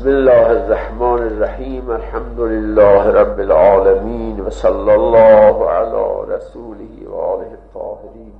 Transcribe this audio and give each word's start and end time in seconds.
بسم 0.00 0.08
الله 0.08 0.50
الرحمن 0.50 1.22
الرحیم 1.22 1.90
الحمد 1.90 2.40
لله 2.40 3.06
رب 3.06 3.40
العالمین 3.40 4.40
و 4.40 4.50
صلی 4.50 4.90
الله 4.90 5.70
علی 5.70 6.32
رسوله 6.32 7.08
و 7.08 7.14
آله 7.14 7.50
الطاهرین. 7.50 8.32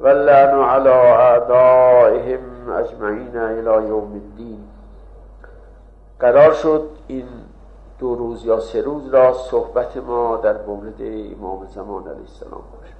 و 0.00 0.08
لعن 0.08 0.60
علی 0.60 0.88
اعدائهم 0.88 2.40
اجمعین 2.76 3.36
الى 3.36 3.88
یوم 3.88 4.12
الدین. 4.12 4.58
قرار 6.20 6.52
شد 6.52 6.88
این 7.06 7.26
دو 7.98 8.14
روز 8.14 8.44
یا 8.44 8.60
سه 8.60 8.80
روز 8.80 9.14
را 9.14 9.32
صحبت 9.32 9.96
ما 9.96 10.36
در 10.36 10.56
مورد 10.66 11.00
امام 11.38 11.66
زمان 11.66 12.02
علیه 12.02 12.20
السلام 12.20 12.62
باشه. 12.80 12.94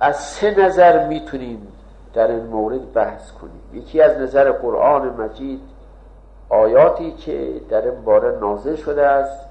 از 0.00 0.16
سه 0.16 0.66
نظر 0.66 1.08
می‌تونیم 1.08 1.68
در 2.14 2.26
این 2.26 2.46
مورد 2.46 2.92
بحث 2.92 3.32
کنیم. 3.32 3.62
یکی 3.72 4.00
از 4.02 4.18
نظر 4.18 4.52
قرآن 4.52 5.08
مجید 5.08 5.60
آیاتی 6.48 7.12
که 7.12 7.60
در 7.68 7.82
این 7.82 8.04
باره 8.04 8.38
نازل 8.40 8.76
شده 8.76 9.06
است. 9.06 9.48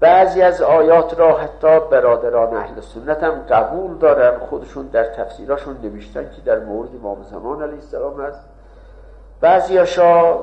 بعضی 0.00 0.42
از 0.42 0.62
آیات 0.62 1.18
را 1.18 1.36
حتی 1.36 1.80
برادران 1.90 2.56
اهل 2.56 2.80
سنت 2.80 3.22
هم 3.22 3.42
قبول 3.50 3.98
دارن. 3.98 4.38
خودشون 4.38 4.86
در 4.86 5.04
تفسیراشون 5.04 5.76
نوشتن 5.82 6.30
که 6.36 6.42
در 6.44 6.58
مورد 6.58 6.88
امام 7.00 7.22
زمان 7.22 7.62
علیه 7.62 7.74
السلام 7.74 8.20
است. 8.20 8.48
بعضی 9.40 9.76
هاشا 9.76 10.34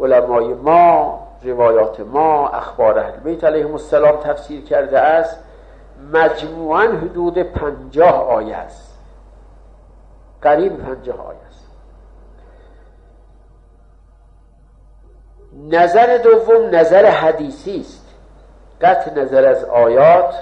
علمای 0.00 0.54
ما 0.54 1.18
روایات 1.42 2.00
ما 2.00 2.48
اخبار 2.48 2.98
اهل 2.98 3.20
بیت 3.20 3.44
علیهم 3.44 3.72
السلام 3.72 4.16
تفسیر 4.16 4.64
کرده 4.64 4.98
است. 4.98 5.38
مجموعا 6.12 6.82
حدود 6.82 7.38
پنجاه 7.38 8.28
آیه 8.28 8.56
است. 8.56 8.83
قریب 10.44 10.76
پنجاه 10.76 11.26
آیه 11.26 11.38
است. 11.48 11.66
نظر 15.70 16.18
دوم 16.18 16.74
نظر 16.74 17.06
حدیثی 17.06 17.80
است. 17.80 18.04
قطع 18.80 19.14
نظر 19.14 19.48
از 19.48 19.64
آیات 19.64 20.34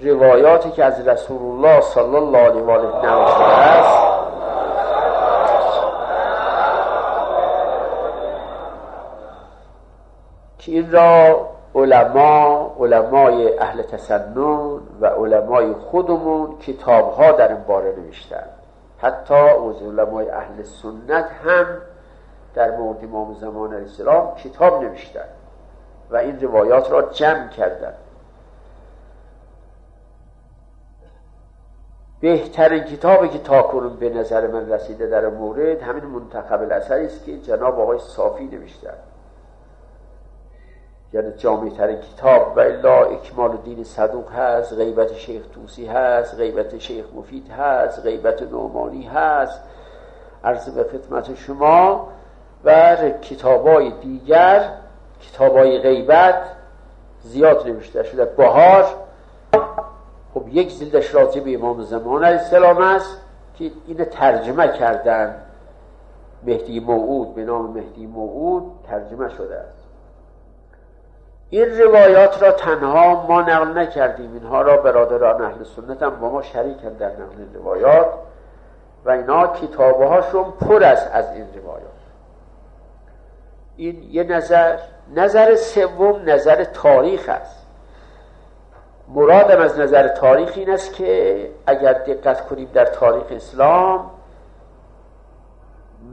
روایاتی 0.00 0.70
که 0.70 0.84
از 0.84 1.08
رسول 1.08 1.42
الله 1.42 1.80
صلی 1.80 2.16
الله 2.16 2.38
علیه 2.38 2.62
و 2.62 2.70
آله 2.70 3.08
است. 3.08 4.12
که 10.58 10.72
این 10.72 10.92
را 10.92 11.46
علما 11.74 12.74
علمای 12.80 13.58
اهل 13.58 13.82
تسنن 13.82 14.80
و 15.00 15.06
علمای 15.06 15.72
خودمون 15.72 16.58
کتاب 16.58 17.12
ها 17.12 17.32
در 17.32 17.48
این 17.48 17.62
باره 17.66 17.94
نوشتن. 17.96 18.61
حتی 19.02 19.34
از 19.34 19.82
علمای 19.82 20.30
اهل 20.30 20.62
سنت 20.62 21.30
هم 21.44 21.66
در 22.54 22.76
مورد 22.76 23.04
امام 23.04 23.34
زمان 23.34 23.74
علیه 23.74 24.34
کتاب 24.44 24.84
نوشتن 24.84 25.28
و 26.10 26.16
این 26.16 26.40
روایات 26.40 26.90
را 26.90 27.02
جمع 27.02 27.48
کردن. 27.48 27.94
بهترین 32.20 32.84
کتابی 32.84 33.28
که 33.28 33.38
تاکنون 33.38 33.96
به 33.96 34.10
نظر 34.10 34.46
من 34.46 34.72
رسیده 34.72 35.06
در 35.06 35.28
مورد 35.28 35.82
همین 35.82 36.04
منتخب 36.04 36.60
الاثری 36.60 37.06
است 37.06 37.24
که 37.24 37.38
جناب 37.38 37.80
آقای 37.80 37.98
صافی 37.98 38.44
نوشتن. 38.44 38.94
یعنی 41.12 41.32
جامعه 41.32 41.70
ترین 41.70 41.96
کتاب 41.96 42.56
و 42.56 42.60
الا 42.60 43.04
اکمال 43.04 43.56
دین 43.56 43.84
صدوق 43.84 44.30
هست 44.32 44.72
غیبت 44.72 45.14
شیخ 45.14 45.42
توسی 45.54 45.86
هست 45.86 46.34
غیبت 46.34 46.78
شیخ 46.78 47.04
مفید 47.14 47.50
هست 47.50 48.00
غیبت 48.00 48.42
نومانی 48.42 49.02
هست 49.02 49.60
عرض 50.44 50.68
به 50.68 50.84
خدمت 50.84 51.34
شما. 51.34 52.08
و 52.64 52.96
کتابای 53.22 53.90
دیگر 53.90 54.70
کتابای 55.20 55.78
غیبت 55.78 56.42
زیاد 57.22 57.66
نوشته 57.66 58.02
شده. 58.02 58.24
بهار 58.24 58.86
خب 60.34 60.48
یک 60.52 60.70
زلدش 60.70 61.14
راجع 61.14 61.40
به 61.40 61.54
امام 61.54 61.82
زمان 61.82 62.24
علیه 62.24 62.40
السلام 62.40 62.78
است 62.78 63.16
که 63.58 63.70
اینو 63.86 64.04
ترجمه 64.04 64.68
کردن. 64.68 65.34
مهدی 66.42 66.80
موعود 66.80 67.34
به 67.34 67.44
نام 67.44 67.70
مهدی 67.70 68.06
موعود 68.06 68.62
ترجمه 68.88 69.28
شده 69.28 69.56
است. 69.56 69.81
این 71.52 71.78
روایات 71.78 72.42
را 72.42 72.52
تنها 72.52 73.26
ما 73.26 73.42
نقل 73.42 73.78
نکردیم. 73.78 74.32
اینها 74.32 74.62
را 74.62 74.76
برادران 74.76 75.42
اهل 75.42 75.64
سنت 75.64 76.02
هم 76.02 76.20
با 76.20 76.30
ما 76.30 76.42
شریکن 76.42 76.88
در 76.88 77.10
نقل 77.10 77.54
روایات 77.54 78.06
و 79.04 79.10
اینا 79.10 79.46
کتابه 79.46 80.06
هاشون 80.06 80.44
پر 80.50 80.84
است 80.84 81.10
از 81.12 81.32
این 81.34 81.46
روایات. 81.54 81.90
این 83.76 84.02
یه 84.10 84.24
نظر 84.24 84.78
نظر 85.14 85.54
سوم 85.54 86.22
نظر 86.26 86.64
تاریخ 86.64 87.28
است. 87.28 87.66
مرادم 89.08 89.60
از 89.60 89.78
نظر 89.78 90.08
تاریخ 90.08 90.52
این 90.56 90.70
است 90.70 90.94
که 90.94 91.50
اگر 91.66 91.92
دقت 91.92 92.48
کنیم 92.48 92.68
در 92.74 92.84
تاریخ 92.84 93.26
اسلام 93.30 94.10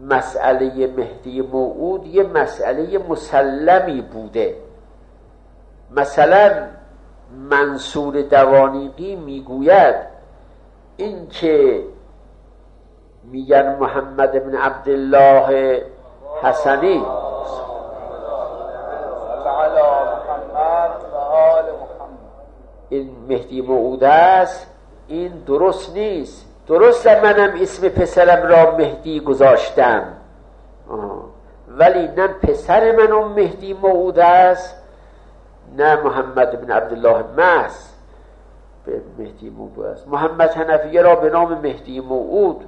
مسئله 0.04 0.88
مهدی 0.88 1.42
موعود 1.42 2.06
یه 2.06 2.24
مسئله 2.24 2.98
مسلمی 2.98 4.02
بوده. 4.02 4.69
مثلا 5.92 6.52
منصور 7.50 8.22
دوانیقی 8.22 9.16
می‌گوید 9.16 9.96
اینکه 10.98 11.84
میگن 13.24 13.76
محمد 13.76 14.32
بن 14.32 14.56
عبدالله 14.56 15.86
حسنی؟ 16.44 17.06
این 22.90 23.10
مهدی 23.28 23.62
موعود 23.62 24.04
است. 24.04 24.68
این 25.08 25.44
درست 25.48 25.94
نیست. 25.94 26.46
درست 26.68 27.08
منم 27.08 27.54
اسم 27.62 27.90
پسرم 27.90 28.48
را 28.48 28.76
مهدی 28.76 29.20
گذاشتم. 29.20 30.04
ولی 31.68 32.08
نه 32.08 32.28
پسر 32.28 32.92
منم 32.92 33.28
مهدی 33.28 33.74
موعود 33.74 34.20
است. 34.20 34.79
نه 35.78 35.96
محمد 36.04 36.62
بن 36.62 36.72
عبدالله 36.72 37.24
محس 37.38 37.94
به 38.86 39.02
مهدی 39.18 39.50
موعود 39.50 39.86
است. 39.86 40.08
محمد 40.08 40.50
حنفیه 40.50 41.02
را 41.02 41.16
به 41.16 41.30
نام 41.30 41.54
مهدی 41.54 42.00
موعود 42.00 42.66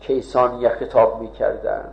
کیسانی 0.00 0.68
خطاب 0.68 1.20
می‌کردن 1.20 1.84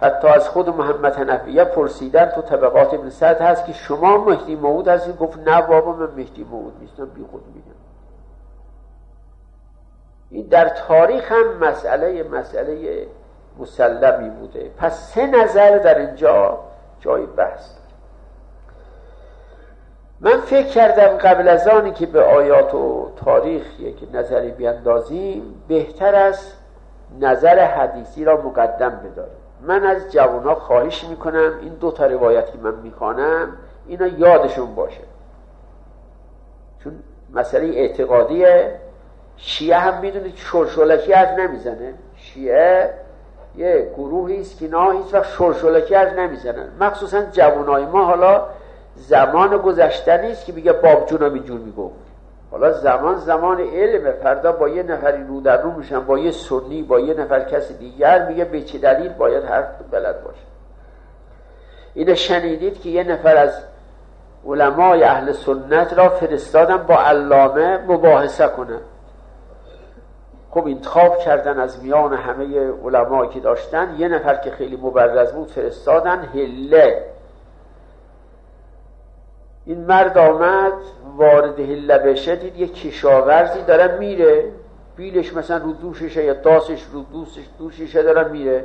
حتی 0.00 0.28
از 0.28 0.48
خود 0.48 0.68
محمد 0.68 1.16
حنفیه 1.16 1.64
پرسیدن 1.64 2.26
تو 2.26 2.42
طبقات 2.42 2.94
ابن 2.94 3.10
سعد 3.10 3.40
هست 3.40 3.66
که 3.66 3.72
شما 3.72 4.24
مهدی 4.24 4.56
موعود 4.56 4.88
هستید 4.88 5.18
گفت 5.18 5.38
نه 5.48 5.62
بابا 5.62 5.92
من 5.92 6.08
مهدی 6.16 6.44
موعود 6.44 6.72
نیستم 6.80 7.06
بی 7.06 7.24
خود 7.30 7.42
میگم. 7.54 7.72
این 10.30 10.46
در 10.46 10.68
تاریخ 10.68 11.32
هم 11.32 11.58
مسئله 11.58 12.22
مسئله 12.22 13.06
مسلمی 13.58 14.30
بوده. 14.30 14.70
پس 14.78 15.12
سه 15.14 15.26
نظر 15.26 15.78
در 15.78 15.98
اینجا 15.98 16.58
جای 17.00 17.26
بحث. 17.26 17.81
من 20.24 20.40
فکر 20.40 20.66
کردم 20.66 21.16
قبل 21.16 21.48
از 21.48 21.68
آنی 21.68 21.90
که 21.90 22.06
به 22.06 22.22
آیات 22.22 22.74
و 22.74 23.10
تاریخ 23.24 23.80
یک 23.80 23.96
نظری 24.12 24.50
بیندازیم 24.50 25.62
بهتر 25.68 26.14
است 26.14 26.56
نظر 27.20 27.58
حدیثی 27.58 28.24
را 28.24 28.42
مقدم 28.42 28.90
بداریم. 28.90 29.32
من 29.62 29.86
از 29.86 30.12
جوان 30.12 30.54
خواهش 30.54 31.04
می‌کنم 31.04 31.52
این 31.62 31.72
دو 31.74 31.90
تا 31.90 32.06
روایتی 32.06 32.58
من 32.58 32.74
می‌خوانم 32.74 33.56
اینا 33.86 34.06
یادشون 34.06 34.74
باشه. 34.74 35.00
چون 36.84 36.92
مسئله 37.34 37.66
اعتقادی 37.66 38.44
شیعه 39.36 39.78
هم 39.78 40.00
می‌دونید 40.00 40.36
شرشولکی 40.36 41.14
از 41.14 41.38
نمی‌زنه. 41.38 41.94
شیعه 42.16 42.90
یه 43.56 43.90
گروهی 43.96 44.40
است 44.40 44.58
که 44.58 44.68
نه 44.68 44.92
هیچ 44.92 45.14
وقت 45.14 45.94
از 45.94 46.12
نمی‌زنن. 46.18 46.68
مخصوصا 46.80 47.22
جوانای 47.32 47.86
ما 47.86 48.04
حالا 48.04 48.46
زمان 48.96 49.56
گذشته 49.56 50.22
نیست 50.22 50.46
که 50.46 50.52
بگه 50.52 50.72
باب 50.72 51.06
جونم 51.06 51.34
اینجور 51.34 51.60
می‌گفت. 51.60 51.94
حالا 52.50 52.72
زمان 52.72 53.16
زمان 53.16 53.60
علمه. 53.60 54.12
فردا 54.12 54.52
با 54.52 54.68
یه 54.68 54.82
نفری 54.82 55.24
رو 55.24 55.40
در 55.40 55.62
رو 55.62 55.72
میشن 55.72 56.00
با 56.00 56.18
یه 56.18 56.30
سنی 56.30 56.82
با 56.82 57.00
یه 57.00 57.14
نفر 57.14 57.40
کسی 57.44 57.74
دیگر 57.74 58.28
میگه 58.28 58.44
به 58.44 58.62
چه 58.62 58.78
دلیل 58.78 59.12
باید 59.12 59.44
حرف 59.44 59.68
بلد 59.90 60.24
باشه. 60.24 60.42
اینو 61.94 62.14
شنیدید 62.14 62.80
که 62.80 62.88
یه 62.88 63.04
نفر 63.04 63.36
از 63.36 63.62
علمای 64.46 65.02
اهل 65.02 65.32
سنت 65.32 65.92
را 65.92 66.08
فرستادن 66.08 66.76
با 66.76 66.94
علامه 66.94 67.78
مباحثه 67.88 68.48
کنه. 68.48 68.78
خب 70.50 70.66
انتخاب 70.66 71.18
کردن 71.18 71.58
از 71.58 71.82
میان 71.84 72.14
همه 72.14 72.72
علمایی 72.84 73.30
که 73.30 73.40
داشتن 73.40 73.94
یه 73.98 74.08
نفر 74.08 74.34
که 74.34 74.50
خیلی 74.50 74.76
مبرز 74.76 75.32
بود 75.32 75.48
فرستادن 75.48 76.18
هله. 76.34 77.11
این 79.64 79.84
مرد 79.84 80.18
آمد 80.18 80.72
وارد 81.16 81.60
هله 81.60 81.98
بشه 81.98 82.36
دید 82.36 82.56
یه 82.56 82.68
کشاورزی 82.68 83.62
داره 83.62 83.98
میره. 83.98 84.44
بیلش 84.96 85.34
مثلا 85.34 85.56
رو 85.56 85.72
دوششه 85.72 86.24
یا 86.24 86.34
داسش 86.34 86.82
رو 86.92 87.02
دوستش 87.02 87.44
دوششه 87.58 88.02
داره 88.02 88.28
میره. 88.28 88.64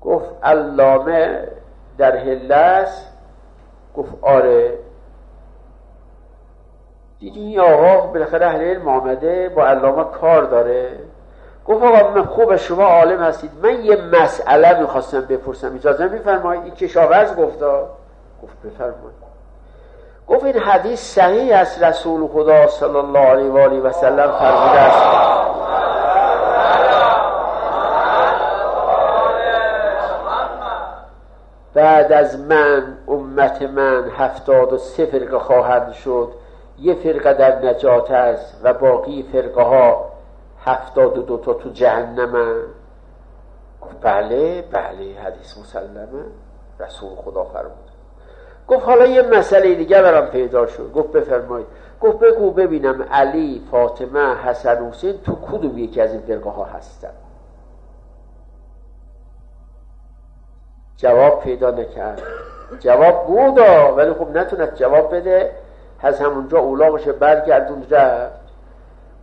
گفت 0.00 0.30
علامه 0.42 1.48
در 1.98 2.16
هلس 2.16 3.06
گفت 3.96 4.12
آره. 4.22 4.78
دیدی 7.18 7.40
این 7.40 7.60
آقا 7.60 8.06
بالاخره 8.06 8.46
اهل 8.46 8.60
علم 8.60 8.88
آمده 8.88 9.48
با 9.48 9.66
علامه 9.66 10.04
کار 10.04 10.42
داره. 10.42 10.98
گفت 11.66 11.82
آقا 11.82 12.10
من 12.10 12.24
خوب 12.24 12.56
شما 12.56 12.84
عالم 12.84 13.22
هستید. 13.22 13.50
من 13.62 13.84
یه 13.84 13.96
مسئله 13.96 14.80
می‌خواستم 14.80 15.20
بپرسم. 15.20 15.74
اجازه 15.74 16.08
میفرمایید؟ 16.08 16.64
این 16.64 16.74
کشاورز 16.74 17.36
گفتا 17.36 17.99
گفت 18.42 18.62
بفرمایید 18.64 19.30
گفت 20.30 20.44
این 20.44 20.58
حدیث 20.58 21.00
صحیح 21.14 21.56
است 21.56 21.82
رسول 21.82 22.28
خدا 22.28 22.66
صلی 22.66 22.96
الله 22.96 23.18
علیه 23.18 23.50
و 23.50 23.58
آله 23.58 23.80
و 23.80 23.92
سلم 23.92 24.32
فرموده 24.38 24.80
است. 24.80 25.30
بعد 31.74 32.12
از 32.12 32.38
من 32.38 32.98
امت 33.08 33.62
من 33.62 34.10
هفتاد 34.16 34.72
و 34.72 34.78
سه 34.78 35.06
فرقه 35.06 35.38
خواهند 35.38 35.92
شد. 35.92 36.32
یه 36.78 36.94
فرقه 36.94 37.34
در 37.34 37.58
نجات 37.58 38.10
است 38.10 38.60
و 38.62 38.74
باقی 38.74 39.22
فرقه 39.32 39.62
ها 39.62 40.10
هفتاد 40.64 41.18
و 41.18 41.22
دوتا 41.22 41.54
تو 41.54 41.68
جهنم 41.70 42.56
گفت 43.80 43.96
بله 44.00 44.62
بله 44.62 45.16
حدیث 45.24 45.58
مسلمه. 45.58 46.24
رسول 46.80 47.16
خدا 47.16 47.44
فرمود. 47.44 47.79
گفت 48.68 48.86
حالا 48.86 49.06
یه 49.06 49.22
مسئله 49.22 49.74
دیگه 49.74 50.02
برام 50.02 50.26
پیدا 50.26 50.66
شد. 50.66 50.92
گفت 50.92 51.12
بفرمایید. 51.12 51.66
گفت 52.00 52.18
بگو 52.18 52.50
ببینم 52.50 53.02
علی 53.02 53.62
فاطمه 53.70 54.34
حسن 54.34 54.88
حسین 54.88 55.18
تو 55.24 55.34
کدوم 55.34 55.78
یکی 55.78 56.00
از 56.00 56.12
این 56.12 56.20
فرقه 56.20 56.50
ها 56.50 56.64
هستن؟ 56.64 57.10
جواب 60.96 61.40
پیدا 61.40 61.70
نکرد. 61.70 62.22
جواب 62.80 63.26
بودا 63.26 63.94
ولی 63.94 64.12
خب 64.12 64.36
نتونست 64.36 64.74
جواب 64.74 65.14
بده. 65.16 65.52
از 66.02 66.20
همونجا 66.20 66.58
اولا 66.58 66.90
باشه 66.90 67.12
برگردون 67.12 67.86
رفت. 67.90 68.40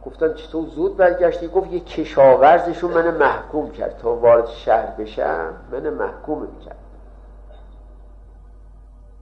گفتن 0.06 0.34
چطور 0.34 0.66
زود 0.66 0.98
برگشتی؟ 0.98 1.48
گفت 1.48 1.72
یه 1.72 1.80
کشاورزشون 1.80 2.92
من 2.92 3.18
محکوم 3.18 3.72
کرد. 3.72 3.98
تا 3.98 4.16
وارد 4.16 4.48
شهر 4.48 4.92
بشم 5.00 5.54
من 5.72 5.89
محکوم 5.89 6.42
می‌کرد. 6.42 6.75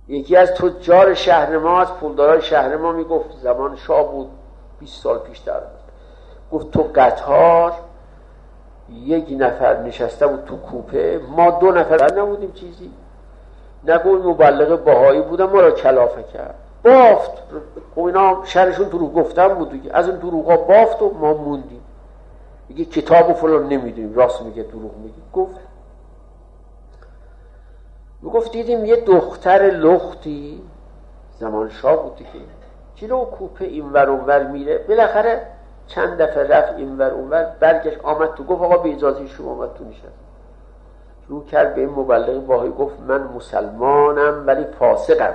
یکی 0.07 0.35
از 0.35 0.51
تجار 0.51 1.13
شهر 1.13 1.57
ما 1.57 1.81
از 1.81 1.93
پولدارای 1.93 2.41
شهر 2.41 2.77
ما 2.77 2.91
می‌گفت 2.91 3.29
زمان 3.41 3.75
شاه 3.75 4.11
بود 4.11 4.29
20 4.79 5.03
سال 5.03 5.19
پیش 5.19 5.37
در 5.37 5.59
بود 5.59 5.69
گفت 6.51 6.71
تو 6.71 6.89
قطار 6.95 7.73
یک 8.89 9.25
نفر 9.39 9.77
نشسته 9.81 10.27
بود 10.27 10.45
تو 10.45 10.57
کوپه 10.57 11.21
ما 11.35 11.51
دو 11.51 11.71
نفر 11.71 12.21
نبودیم 12.21 12.51
چیزی. 12.51 12.91
نگو 13.87 14.09
مبلغ 14.09 14.83
باهایی 14.83 15.21
بودم 15.21 15.45
ما 15.45 15.61
را 15.61 15.71
کلافه 15.71 16.23
کرد. 16.23 16.55
بافت. 16.83 17.31
خب 17.95 18.03
اینا 18.03 18.41
شهرشون 18.43 18.87
دروغ 18.87 19.13
گفتن 19.13 19.47
بود 19.47 19.71
دیگه. 19.71 19.91
از 19.93 20.09
اون 20.09 20.17
دروغا 20.17 20.57
بافت 20.57 21.01
و 21.01 21.13
ما 21.19 21.33
موندیم. 21.33 21.81
دیگه 22.67 22.85
کتاب 22.85 23.29
و 23.29 23.33
فلان 23.33 23.67
نمی‌دونیم 23.67 24.13
راست 24.15 24.41
میگه 24.41 24.63
دروغ 24.63 24.97
میگه. 24.97 25.15
گفت 25.33 25.55
گفت 28.29 28.51
دیدیم 28.51 28.85
یه 28.85 28.95
دختر 28.95 29.61
لختی 29.61 30.61
زمان 31.39 31.69
شاه 31.69 32.03
بود 32.03 32.15
دیگه. 32.15 32.29
جلو 32.95 33.25
کوپه 33.25 33.65
اینور 33.65 34.09
اونور 34.09 34.43
میره. 34.43 34.77
بالاخره 34.77 35.41
چند 35.87 36.17
دفعه 36.17 36.47
رفت 36.47 36.73
اینور 36.73 37.11
اونور 37.11 37.51
برگشت 37.59 37.99
آمد 38.03 38.33
تو 38.33 38.43
گفت 38.43 38.61
آقا 38.61 38.77
به 38.77 38.91
اجازه 38.91 39.27
شما 39.27 39.51
آمد 39.51 39.73
تو 39.73 39.83
نشست. 39.83 40.19
رو 41.27 41.45
کرد 41.45 41.75
به 41.75 41.81
این 41.81 41.89
مبلغ 41.89 42.45
باهایی 42.45 42.71
گفت 42.71 42.99
من 43.07 43.23
مسلمانم 43.23 44.43
ولی 44.47 44.63
فاسقم. 44.79 45.33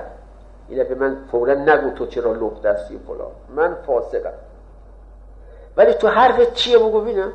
اینه 0.69 0.85
به 0.85 0.95
من 0.95 1.17
فورا 1.31 1.55
نگو 1.55 1.91
تو 1.91 2.07
چرا 2.07 2.33
لخت 2.33 2.63
دستی 2.63 3.01
فلان. 3.07 3.31
من 3.57 3.75
فاسقم. 3.87 4.33
ولی 5.77 5.95
تو 5.95 6.09
حرف 6.09 6.55
چیه؟ 6.55 6.79
بگو 6.79 7.01
بینم 7.01 7.33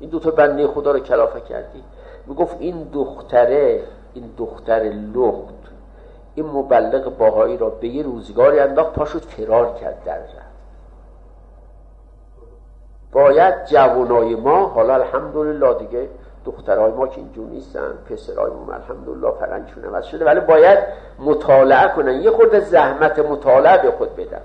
این 0.00 0.10
دوتا 0.10 0.30
بنده 0.30 0.66
خدا 0.66 0.90
رو 0.90 0.98
کلافه 0.98 1.40
کردی. 1.40 1.84
می‌گفت 2.26 2.56
این 2.58 2.88
دختره 2.92 3.82
این 4.14 4.30
دختر 4.38 4.80
لخت 5.14 5.54
این 6.34 6.46
مبلغ 6.46 7.16
باهایی 7.18 7.56
را 7.56 7.68
به 7.68 7.88
یه 7.88 8.02
روزگاری 8.02 8.60
انداخت 8.60 8.92
پاشو 8.92 9.18
فرار 9.18 9.74
کرد 9.74 10.04
در 10.04 10.18
رفت 10.18 10.50
باید 13.12 13.64
جوانای 13.64 14.34
ما 14.34 14.66
حالا 14.66 14.94
الحمدلله 14.94 15.74
دیگه 15.74 16.08
دخترهای 16.44 16.90
ما 16.90 17.06
که 17.06 17.16
اینجور 17.16 17.46
نیستن 17.46 17.92
پسرهای 18.10 18.50
ما 18.50 18.72
الحمدلله 18.72 19.32
فرنگشون 19.40 19.84
عوض 19.84 20.04
شده 20.04 20.24
ولی 20.24 20.40
باید 20.40 20.78
مطالعه 21.18 21.88
کنن. 21.88 22.12
یه 22.12 22.30
خورده 22.30 22.60
زحمت 22.60 23.18
مطالعه 23.18 23.82
به 23.82 23.90
خود 23.90 24.16
بدن. 24.16 24.40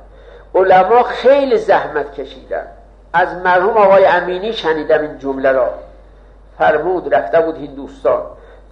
علما 0.55 1.03
خیلی 1.03 1.57
زحمت 1.57 2.13
کشیدن. 2.13 2.67
از 3.13 3.35
مرحوم 3.35 3.77
آقای 3.77 4.05
امینی 4.05 4.53
شنیدم 4.53 5.01
این 5.01 5.17
جمله 5.17 5.51
را. 5.51 5.69
فرمود 6.57 7.13
رفته 7.13 7.41
بود 7.41 7.55
هندوستان. 7.55 8.21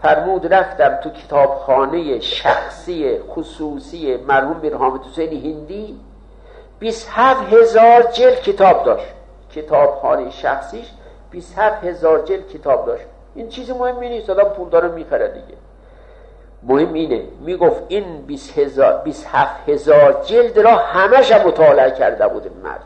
فرمود 0.03 0.53
رفتم 0.53 0.95
تو 0.95 1.09
کتابخانه 1.09 2.19
شخصی 2.19 3.19
خصوصی 3.19 4.17
مرحوم 4.17 4.59
بیر 4.59 4.75
حامد 4.75 5.01
حسین 5.05 5.29
هندی. 5.29 5.99
27 6.79 7.53
هزار 7.53 8.03
جلد 8.03 8.41
کتاب 8.41 8.85
داشت. 8.85 9.05
کتابخانه 9.55 10.29
شخصیش 10.29 10.85
27 11.31 11.83
هزار 11.83 12.21
جلد 12.21 12.47
کتاب 12.47 12.85
داشت. 12.85 13.03
این 13.35 13.49
چیز 13.49 13.71
مهمی 13.71 14.09
نیست 14.09 14.29
آدم 14.29 14.43
پول 14.43 14.69
داره 14.69 14.87
می‌خره 14.87 15.27
دیگه. 15.27 15.57
مهم 16.63 16.93
اینه 16.93 17.23
می‌گفت 17.41 17.83
این 17.87 18.21
27 18.25 19.69
هزار 19.69 20.23
جلد 20.25 20.59
را 20.59 20.75
همش 20.75 21.31
مطالعه 21.31 21.91
کرده 21.91 22.27
بود 22.27 22.51
مرد. 22.63 22.81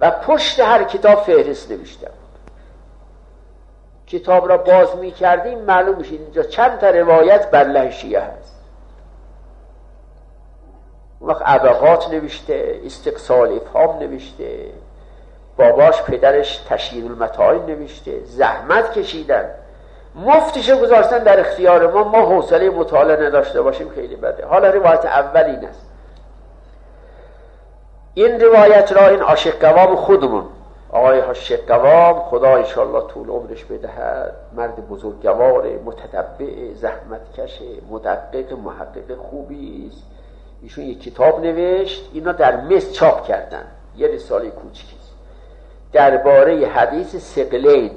و 0.00 0.10
پشت 0.10 0.60
هر 0.60 0.84
کتاب 0.84 1.18
فهرست 1.18 1.70
نوشته 1.70 2.06
بود. 2.06 2.25
کتاب 4.06 4.48
را 4.48 4.56
باز 4.56 4.96
می‌کردیم 4.96 5.58
معلوم 5.58 5.96
میشید 5.96 6.20
اینجا 6.20 6.42
چند 6.42 6.78
تا 6.78 6.90
روایت 6.90 7.50
بر 7.50 7.64
لحشیه 7.64 8.20
هست. 8.20 8.56
اون 11.20 11.30
وقت 11.30 11.42
عبقات 11.42 12.10
نوشته 12.10 12.80
استقصال 12.86 13.52
افهام 13.52 13.98
نوشته 13.98 14.66
باباش 15.56 16.02
پدرش 16.02 16.56
تشییر 16.56 17.04
المتاعی 17.04 17.58
نوشته 17.58 18.24
زحمت 18.24 18.92
کشیدن. 18.92 19.50
مفتش 20.14 20.70
گذاشتن 20.70 21.18
در 21.18 21.40
اختیار 21.40 21.92
ما 21.92 22.04
ما 22.04 22.18
حوصله 22.18 22.70
مطالعه 22.70 23.26
نداشته 23.26 23.62
باشیم 23.62 23.88
خیلی 23.88 24.16
بده. 24.16 24.46
حالا 24.46 24.70
روایت 24.70 25.06
اول 25.06 25.44
این 25.44 25.64
است. 25.64 25.86
این 28.14 28.40
روایت 28.40 28.92
را 28.92 29.08
این 29.08 29.20
عاشق 29.20 29.58
قوام 29.58 29.96
خودمون 29.96 30.44
آقای 30.90 31.20
عاشق 31.20 31.66
قوام 31.66 32.22
خدا 32.22 32.56
انشاءالله 32.56 33.06
طول 33.06 33.28
عمرش 33.28 33.64
بدهد. 33.64 34.34
مرد 34.56 34.88
بزرگوار 34.88 35.66
متدبع 35.84 36.74
زحمتکش 36.74 37.62
مدقق 37.90 38.52
محقق 38.52 39.16
خوبی 39.30 39.90
است. 39.92 40.02
ایشون 40.62 40.84
یک 40.84 41.02
کتاب 41.02 41.40
نوشت 41.40 42.10
اینا 42.12 42.32
در 42.32 42.60
مصر 42.60 42.90
چاپ 42.90 43.26
کردن. 43.26 43.66
یه 43.96 44.08
رساله 44.08 44.50
کوچکی 44.50 44.96
درباره 45.92 46.66
حدیث 46.66 47.16
سقلین. 47.16 47.90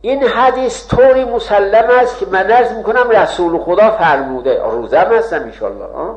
این 0.00 0.22
حدیث 0.22 0.88
طوری 0.88 1.24
مسلم 1.24 1.90
است 2.00 2.18
که 2.18 2.26
من 2.26 2.50
ارز 2.50 2.72
می‌کنم 2.72 3.10
رسول 3.10 3.58
خدا 3.58 3.90
فرموده. 3.90 4.62
روزم 4.62 4.98
هستم 4.98 5.42
انشالله 5.42 6.14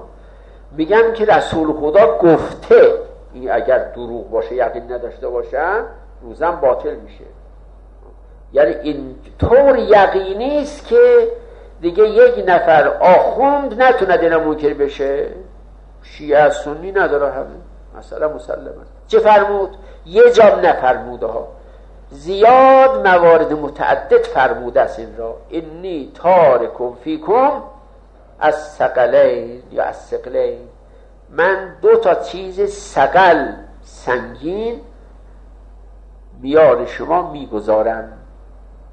میگم 0.71 1.13
که 1.13 1.25
رسول 1.25 1.73
خدا 1.73 2.17
گفته. 2.17 3.08
این 3.33 3.51
اگر 3.51 3.77
دروغ 3.77 4.29
باشه 4.29 4.55
یقین 4.55 4.91
نداشته 4.91 5.27
باشم 5.27 5.85
روزم 6.21 6.51
باطل 6.51 6.95
میشه. 6.95 7.23
یعنی 8.53 8.73
این 8.73 9.15
طور 9.39 9.77
یقینی 9.77 10.61
است 10.61 10.87
که 10.87 11.27
دیگه 11.81 12.09
یک 12.09 12.43
نفر 12.47 12.87
آخوند 12.87 13.81
نتونه 13.81 14.17
دینا 14.17 14.39
منکر 14.39 14.73
بشه. 14.73 15.27
شیعه 16.03 16.49
سنی 16.49 16.91
نداره 16.91 17.31
همه. 17.31 17.45
مثلا 17.97 18.29
مسلم 18.33 18.79
است. 18.81 18.91
چه 19.07 19.19
فرمود؟ 19.19 19.69
یه 20.05 20.31
جا 20.31 20.59
نفرموده 20.59 21.25
ها 21.25 21.47
زیاد 22.11 23.07
موارد 23.07 23.53
متعدد 23.53 24.23
فرموده 24.23 24.81
است 24.81 24.99
این 24.99 25.17
را. 25.17 25.37
انی 25.51 26.11
تارکم 26.15 26.93
فیکم 27.03 27.51
از 28.39 28.55
سقلین 28.55 29.63
یا 29.71 29.83
از 29.83 29.95
سقلین 29.95 30.59
من 31.31 31.75
دو 31.81 31.95
تا 31.95 32.15
چیز 32.15 32.71
سقل 32.71 33.51
سنگین 33.81 34.81
میار 36.41 36.85
شما 36.85 37.31
می‌گذارم. 37.31 38.13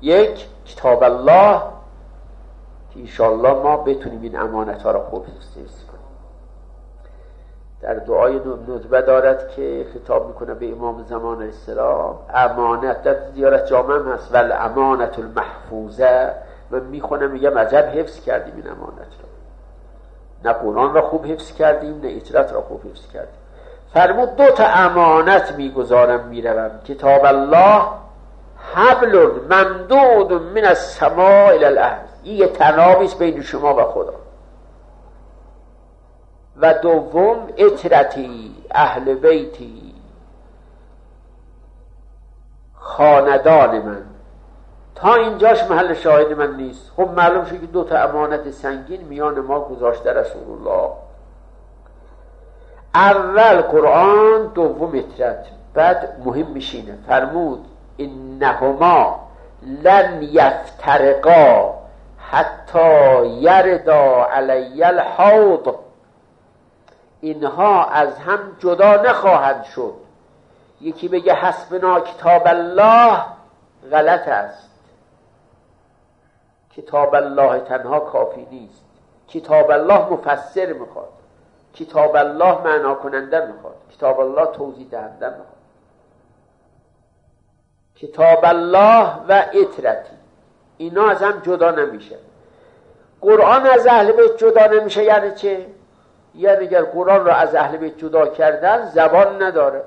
یک 0.01 0.47
کتاب 0.67 1.03
الله 1.03 1.63
که 2.91 3.01
انشاءالله 3.01 3.53
ما 3.53 3.77
بتونیم 3.77 4.23
این 4.23 4.39
امانت 4.39 4.83
ها 4.83 4.91
را 4.91 5.01
خوب 5.01 5.27
حفظ 5.27 5.85
کنیم. 5.85 5.97
در 7.81 7.95
دعای 7.95 8.35
ندبه 8.35 9.03
دارد 9.03 9.49
که 9.49 9.87
خطاب 9.95 10.27
می‌کنه 10.29 10.55
به 10.55 10.73
امام 10.73 11.03
زمان 11.03 11.43
السلام 11.43 12.19
امانت 12.35 13.03
در 13.03 13.17
زیارت 13.35 13.67
جامعه 13.67 14.15
هست 14.15 14.35
ول 14.35 14.53
امانت 14.53 15.19
المحفوظه. 15.19 16.33
من 16.71 16.81
می‌خونم 16.81 17.31
میگم 17.31 17.59
عجب 17.59 17.85
حفظ 17.95 18.21
کردیم 18.21 18.55
این 18.57 18.69
امانت 18.69 18.99
رو. 18.99 19.26
نه 20.45 20.53
قرآن 20.53 20.95
را 20.95 21.03
خوب 21.03 21.27
حفظ 21.27 21.53
کردیم 21.53 22.01
نه 22.01 22.09
اطرت 22.17 22.53
را 22.53 22.61
خوب 22.61 22.81
حفظ 22.91 23.13
کردیم. 23.13 23.39
فرمود 23.95 24.37
دو 24.37 24.51
تا 24.51 24.65
امانت 24.67 25.55
می‌گذارم 25.57 26.27
می‌روم. 26.27 26.71
کتاب 26.89 27.25
الله 27.25 27.83
حبل 28.75 29.31
ممدود 29.51 30.33
من 30.33 30.65
السماء 30.65 31.49
الى 31.49 31.65
الارض. 31.65 32.09
این 32.23 32.37
یه 32.37 32.47
تنابیست 32.47 33.19
بین 33.19 33.43
شما 33.43 33.75
و 33.75 33.83
خدا. 33.83 34.15
و 36.61 36.75
دوم 36.75 37.49
اطرتی 37.57 38.55
اهل 38.71 39.15
بیتی 39.15 39.95
خاندان 42.75 43.79
من. 43.79 44.16
تا 44.97 45.15
اینجاش 45.15 45.65
محل 45.65 45.95
شاهد 45.95 46.33
من 46.33 46.57
نیست. 46.57 46.93
خب 46.97 47.09
معلوم 47.17 47.45
شد 47.45 47.61
که 47.61 47.67
دو 47.67 47.85
تا 47.85 47.99
امانت 47.99 48.51
سنگین 48.51 49.01
میان 49.01 49.41
ما 49.41 49.61
گذاشته 49.61 50.13
رسول 50.13 50.43
الله. 50.59 50.91
اول 52.95 53.63
قرآن 53.63 54.47
دوم 54.47 54.93
اطرت 54.95 55.47
بعد 55.75 56.23
مهم 56.25 56.47
میشینه. 56.47 56.99
فرمود 57.09 57.65
انهما 57.99 59.21
لن 59.63 60.23
یفترقا 60.23 61.75
حتی 62.19 63.27
یردا 63.27 64.25
علی 64.25 64.85
الحوض. 64.85 65.75
اینها 67.21 67.85
از 67.85 68.19
هم 68.19 68.39
جدا 68.59 69.03
نخواهند 69.03 69.65
شد. 69.65 69.95
یکی 70.81 71.09
بگه 71.09 71.35
حسبنا 71.35 72.01
کتاب 72.01 72.43
الله. 72.47 73.19
غلط 73.93 74.29
است. 74.29 74.66
کتاب 76.77 77.15
الله 77.15 77.61
تنها 77.61 78.01
کافی 78.01 78.47
نیست. 78.51 78.85
کتاب 79.29 79.71
الله 79.71 80.13
مفسر 80.13 80.73
می‌خواد. 80.73 81.09
کتاب 81.75 82.17
الله 82.17 82.63
معنا 82.63 82.95
کننده 82.95 83.47
می‌خواد. 83.47 83.75
کتاب 83.97 84.21
الله 84.21 84.47
توضیح 84.47 84.89
دهنده 84.91 85.29
می‌خواد. 85.29 85.57
کتاب 87.97 88.45
الله 88.45 89.07
و 89.29 89.45
اطرتی. 89.53 90.17
اینا 90.77 91.09
از 91.09 91.23
هم 91.23 91.41
جدا 91.41 91.71
نمیشه. 91.71 92.17
قرآن 93.21 93.67
از 93.67 93.87
اهل 93.87 94.13
بیت 94.13 94.37
جدا 94.37 94.67
نمیشه 94.67 95.05
یعنی 95.05 95.35
چه؟ 95.35 95.67
یعنی 96.35 96.67
اگر 96.67 96.83
قرآن 96.83 97.25
را 97.25 97.35
از 97.35 97.55
اهل 97.55 97.77
بیت 97.77 97.99
جدا 97.99 98.27
کردن 98.27 98.87
زبان 98.87 99.43
نداره. 99.43 99.85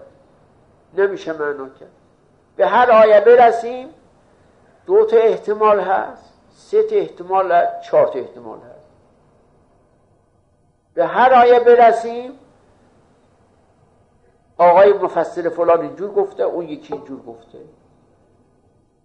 نمیشه 0.93 1.33
معنا 1.33 1.69
کرد. 1.79 1.89
به 2.55 2.67
هر 2.67 2.91
آیه 2.91 3.19
برسیم 3.19 3.89
دو 4.85 5.05
تا 5.05 5.17
احتمال 5.17 5.79
هست. 5.79 6.38
سه 6.59 6.83
تا 6.83 6.95
احتمال 6.95 7.51
هست 7.51 7.81
چهار 7.81 8.11
احتمال 8.15 8.59
هست. 8.59 8.89
به 10.93 11.05
هر 11.05 11.33
آیه 11.33 11.59
برسیم 11.59 12.31
آقای 14.57 14.93
مفسر 14.93 15.49
فلان 15.49 15.81
اینجور 15.81 16.11
گفته 16.13 16.43
اون 16.43 16.69
یکی 16.69 16.93
اینجور 16.93 17.21
گفته. 17.21 17.57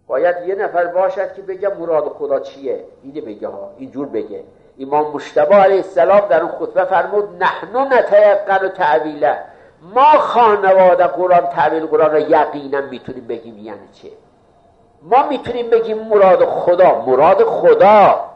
باید 0.07 0.49
یه 0.49 0.55
نفر 0.55 0.87
باشد 0.87 1.35
که 1.35 1.43
بگه 1.43 1.69
مراد 1.69 2.09
خدا 2.09 2.41
چیه؟ 2.41 2.85
اینه 3.03 3.21
بگه 3.21 3.49
ها 3.49 3.71
اینجور 3.79 4.07
بگه. 4.07 4.45
امام 4.81 5.13
مشتبه 5.13 5.55
علیه 5.55 5.77
السلام 5.77 6.21
در 6.21 6.43
اون 6.43 6.53
خطبه 6.53 6.85
فرمود 6.85 7.43
نحنو 7.43 7.85
نتیقن 7.85 8.67
و 8.67 8.69
تعویله. 8.69 9.39
ما 9.95 10.19
خانواده 10.19 11.07
قرآن 11.07 11.47
تعویل 11.47 11.87
قرآن 11.87 12.11
را 12.11 12.19
یقینا 12.19 12.81
می‌تونیم 12.81 13.27
بگیم 13.27 13.59
یعنی 13.59 13.89
چه؟ 13.93 14.09
ما 15.03 15.29
می‌تونیم 15.29 15.71
بگیم 15.71 16.09
مراد 16.09 16.45
خدا 16.45 17.05
مراد 17.07 17.45
خدا. 17.45 18.31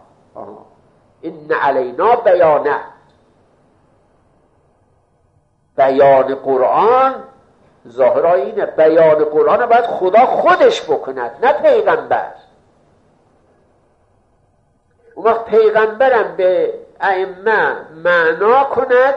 این 1.21 1.53
علینا 1.53 2.17
بیانه. 2.17 2.81
بیان 5.77 6.35
قرآن 6.35 7.15
ظاهر 7.89 8.27
اینه. 8.27 8.67
بیان 8.67 9.25
قرآن 9.25 9.67
باید 9.67 9.87
خدا 9.87 10.27
خودش 10.27 10.83
بکند 10.83 11.31
نه 11.43 11.53
پیغمبر. 11.53 12.33
اون 15.15 15.27
وقت 15.27 15.45
پیغمبرم 15.45 16.37
به 16.37 16.75
ائمه 17.01 17.77
معنا 18.05 18.65
کند. 18.65 19.15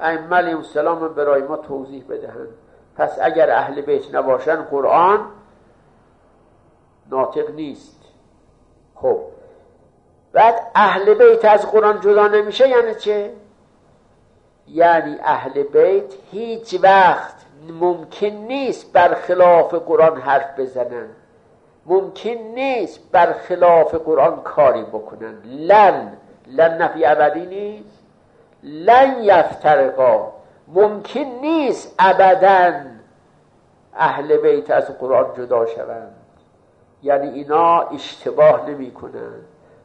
ائمه 0.00 0.36
علیهم 0.36 0.58
السلام 0.58 1.14
برای 1.14 1.42
ما 1.42 1.56
توضیح 1.56 2.04
بدهند. 2.08 2.48
پس 2.96 3.18
اگر 3.22 3.50
اهل 3.50 3.80
بیت 3.80 4.14
نباشن 4.14 4.62
قرآن 4.62 5.20
ناطق 7.10 7.50
نیست. 7.50 8.00
خب. 8.94 9.18
بعد 10.32 10.70
اهل 10.74 11.14
بیت 11.14 11.44
از 11.44 11.70
قرآن 11.70 12.00
جدا 12.00 12.28
نمیشه 12.28 12.68
یعنی 12.68 12.94
چه؟ 12.94 13.32
یعنی 14.68 15.16
اهل 15.22 15.62
بیت 15.62 16.14
هیچ 16.30 16.78
وقت 16.82 17.34
ممکن 17.80 18.26
نیست 18.26 18.92
برخلاف 18.92 19.74
قرآن 19.74 20.20
حرف 20.20 20.60
بزنن. 20.60 21.08
ممکن 21.86 22.30
نیست 22.30 23.00
برخلاف 23.12 23.94
قرآن 23.94 24.42
کاری 24.42 24.82
بکنن. 24.82 25.34
لن. 25.44 26.12
لن 26.46 26.82
نفی 26.82 27.06
ابدی 27.06 27.46
نیست. 27.46 27.98
لن 28.62 29.16
یفترقا 29.22 30.32
ممکن 30.68 31.20
نیست 31.20 31.94
ابدا 31.98 32.84
اهل 33.94 34.36
بیت 34.36 34.70
از 34.70 34.98
قرآن 34.98 35.26
جدا 35.36 35.66
شوند. 35.66 36.15
یعنی 37.02 37.28
اینا 37.28 37.80
اشتباه 37.80 38.70
نمی 38.70 38.90
کنن 38.90 39.32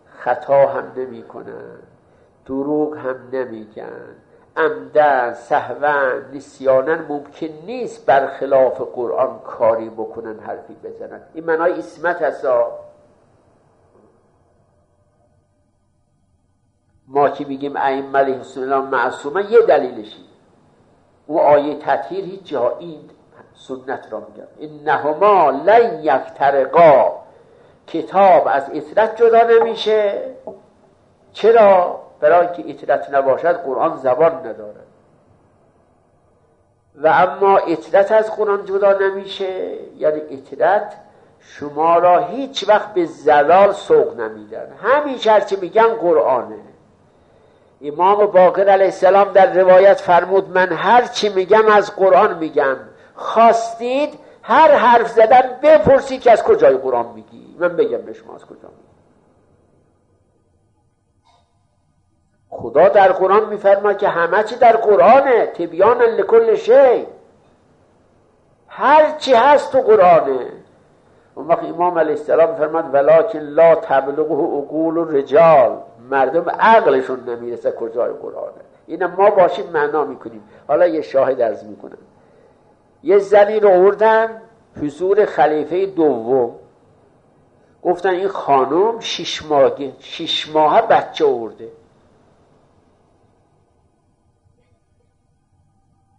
خطا 0.05 0.67
هم 0.67 0.91
نمی 0.95 1.23
کنن 1.23 1.79
دروغ 2.45 2.97
هم 2.97 3.17
نمیگن. 3.33 4.15
عمدن 4.57 5.33
سهون 5.33 6.25
نسیانن 6.33 7.05
ممکن 7.09 7.47
نیست 7.65 8.05
برخلاف 8.05 8.81
قرآن 8.81 9.39
کاری 9.39 9.89
بکنن 9.89 10.39
حرفی 10.39 10.73
بزنن. 10.83 11.21
این 11.33 11.43
منای 11.43 11.79
اسمت 11.79 12.21
هستا 12.21 12.79
ما 17.07 17.29
که 17.29 17.45
میگیم 17.45 17.77
ائمه 17.77 18.19
علیه 18.19 18.37
السلام 18.37 18.87
معصومه 18.87 19.51
یه 19.51 19.61
دلیلشی 19.61 20.25
او 21.27 21.41
آیه 21.41 21.79
تطهیر 21.79 22.25
هیچ 22.25 22.43
جا 22.43 22.77
این 22.77 22.99
سنت 23.67 24.07
را 24.11 24.19
میگم. 24.19 24.47
انهما 24.61 25.49
لن 25.49 26.03
یفترقا. 26.03 27.11
کتاب 27.87 28.47
از 28.47 28.63
اطرت 28.73 29.15
جدا 29.15 29.41
نمیشه. 29.43 30.21
چرا؟ 31.33 31.99
برای 32.19 32.47
که 32.47 32.69
اطرت 32.69 33.13
نباشد 33.13 33.63
قرآن 33.63 33.97
زبان 33.97 34.33
نداره 34.33 34.81
و 36.95 37.07
اما 37.07 37.57
اطرت 37.57 38.11
از 38.11 38.35
قرآن 38.35 38.65
جدا 38.65 38.97
نمیشه. 38.97 39.75
یعنی 39.97 40.21
اطرت 40.29 40.93
شما 41.39 41.97
را 41.97 42.19
هیچ 42.19 42.69
وقت 42.69 42.93
به 42.93 43.05
زلال 43.05 43.71
سوق 43.71 44.19
نمیدن. 44.19 44.67
همیشه 44.83 45.31
هرچی 45.31 45.55
میگن 45.55 45.87
قرآنه. 45.87 46.59
امام 47.81 48.25
باقر 48.25 48.69
علیه 48.69 48.85
السلام 48.85 49.31
در 49.31 49.53
روایت 49.53 50.01
فرمود 50.01 50.49
من 50.49 50.71
هرچی 50.71 51.29
میگم 51.29 51.67
از 51.67 51.95
قرآن 51.95 52.37
میگم. 52.37 52.77
خواستید 53.15 54.19
هر 54.43 54.71
حرف 54.71 55.09
زدن 55.09 55.59
بپرسید 55.63 56.21
که 56.21 56.31
از 56.31 56.43
کجای 56.43 56.77
قرآن 56.77 57.05
میگی. 57.15 57.55
من 57.59 57.75
بگم 57.75 57.97
به 57.97 58.13
شما 58.13 58.35
از 58.35 58.45
کجا 58.45 58.67
میگی. 58.69 58.91
خدا 62.49 62.89
در 62.89 63.11
قرآن 63.11 63.49
میفرما 63.49 63.93
که 63.93 64.07
همه 64.07 64.43
چی 64.43 64.55
در 64.55 64.77
قرآنه 64.77 65.45
تبیان 65.45 66.01
لکل 66.01 66.55
شی. 66.55 67.07
هر 68.67 69.17
چی 69.17 69.33
هست 69.33 69.71
تو 69.71 69.81
قرآنه. 69.81 70.47
اون 71.35 71.47
وقت 71.47 71.63
امام 71.63 71.99
علیه 71.99 72.11
السلام 72.11 72.55
فرماد 72.55 72.93
ولکن 72.93 73.39
لا 73.39 73.75
تبلغه 73.75 74.33
عقول 74.33 74.97
و 74.97 75.05
رجال 75.05 75.77
مردم 76.09 76.49
عقلشون 76.49 77.29
نمی‌رسه 77.29 77.71
کجای 77.71 78.11
قرآنه. 78.11 78.61
این 78.87 79.05
ما 79.05 79.29
باشیم 79.29 79.69
معنا 79.69 80.05
می‌کنیم. 80.05 80.43
حالا 80.67 80.87
یه 80.87 81.01
شاهد 81.01 81.41
ارز 81.41 81.63
می‌کنم. 81.63 81.97
یه 83.03 83.19
زنی 83.19 83.59
رو 83.59 83.69
آوردن 83.69 84.41
حضور 84.81 85.25
خلیفه 85.25 85.85
دوم. 85.85 86.55
گفتن 87.83 88.09
این 88.09 88.27
خانم 88.27 88.99
شیش 88.99 89.45
ماه 89.45 89.71
شیش 89.99 90.49
ماه 90.49 90.81
بچه 90.81 91.25
آورده. 91.25 91.71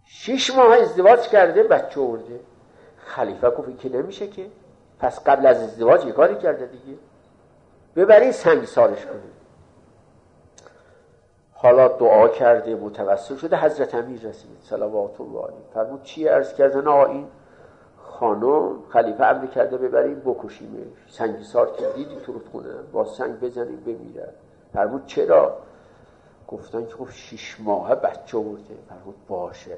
شیش 0.05 0.55
ماه 0.55 0.73
ازدواج 0.73 1.19
کرده 1.27 1.63
بچه 1.63 2.01
ارده 2.01 2.39
خلیفه 2.97 3.49
گفت 3.49 3.79
که 3.79 3.89
نمیشه 3.89 4.27
که. 4.27 4.45
پس 4.99 5.23
قبل 5.23 5.45
از 5.45 5.63
ازدواج 5.63 6.05
یه 6.05 6.11
کاری 6.11 6.35
کرده 6.35 6.65
دیگه. 6.65 6.97
ببری 7.95 8.31
سنگ 8.31 8.65
سارش 8.65 9.05
کنه. 9.05 9.42
حالا 11.63 11.87
دعا 11.87 12.27
کرده 12.27 12.75
متوسل 12.75 13.35
شده 13.35 13.57
حضرت 13.57 13.95
امیر 13.95 14.21
رسید. 14.21 14.57
صلوات 14.61 15.21
الله 15.21 15.47
فرمود 15.73 16.03
چی 16.03 16.27
عرض 16.27 16.53
کردن 16.53 16.87
آقا 16.87 17.23
خانم 17.97 18.75
خلیفه 18.89 19.25
امر 19.25 19.45
کرده 19.45 19.77
ببریم 19.77 20.19
بکشیمش. 20.19 20.87
سنگیسار 21.09 21.71
که 21.71 21.85
دیدی 21.95 22.15
تو 22.25 22.41
خونه. 22.51 22.69
با 22.91 23.05
سنگ 23.05 23.39
بزنیم 23.39 23.83
بمیره 23.85 24.29
فرمود 24.73 25.05
چرا؟ 25.05 25.57
گفتن 26.47 26.85
که 26.85 26.93
خب 26.93 27.09
شیش 27.09 27.57
ماه 27.59 27.95
بچه 27.95 28.37
برده 28.37 28.75
فرمود 28.89 29.15
باشه. 29.27 29.77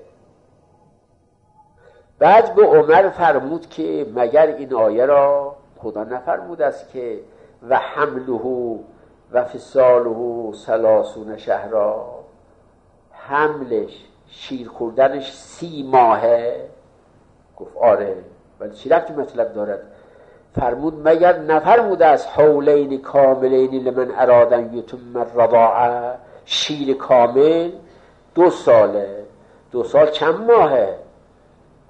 بعد 2.20 2.56
به 2.56 2.66
عمر 2.66 3.10
فرمود 3.10 3.70
که 3.70 4.08
مگر 4.16 4.48
این 4.48 4.74
آیه 4.74 5.06
را 5.06 5.56
خدا 5.78 6.04
نفرمود 6.04 6.62
است 6.62 6.90
که 6.90 7.20
و 7.70 7.78
حمله 7.78 8.40
و 9.36 9.44
فساله 9.44 10.52
سلاسون 10.54 11.38
شهرا. 11.38 12.06
حملش 13.12 14.06
شیر 14.28 14.70
خوردنش 14.70 15.34
سی 15.34 15.84
ماهه. 15.84 16.70
گفت 17.58 17.78
آره 17.78 18.16
ولی 18.60 18.72
چی 18.76 18.90
رفتی 18.90 19.14
مطلب 19.14 19.54
دارد؟ 19.54 19.80
فرمود 20.56 21.08
مگر 21.08 21.40
نفرموده 21.40 22.06
از 22.06 22.28
حولین 22.28 23.02
کاملین 23.02 23.84
لمن 23.84 24.12
ارادن 24.16 24.74
یتم 24.74 25.16
الرضاعه؟ 25.16 26.16
شیر 26.46 26.98
کامل 26.98 27.72
دو 28.36 28.50
ساله. 28.50 29.26
دو 29.72 29.84
سال 29.84 30.12
چند 30.12 30.52
ماهه؟ 30.52 31.00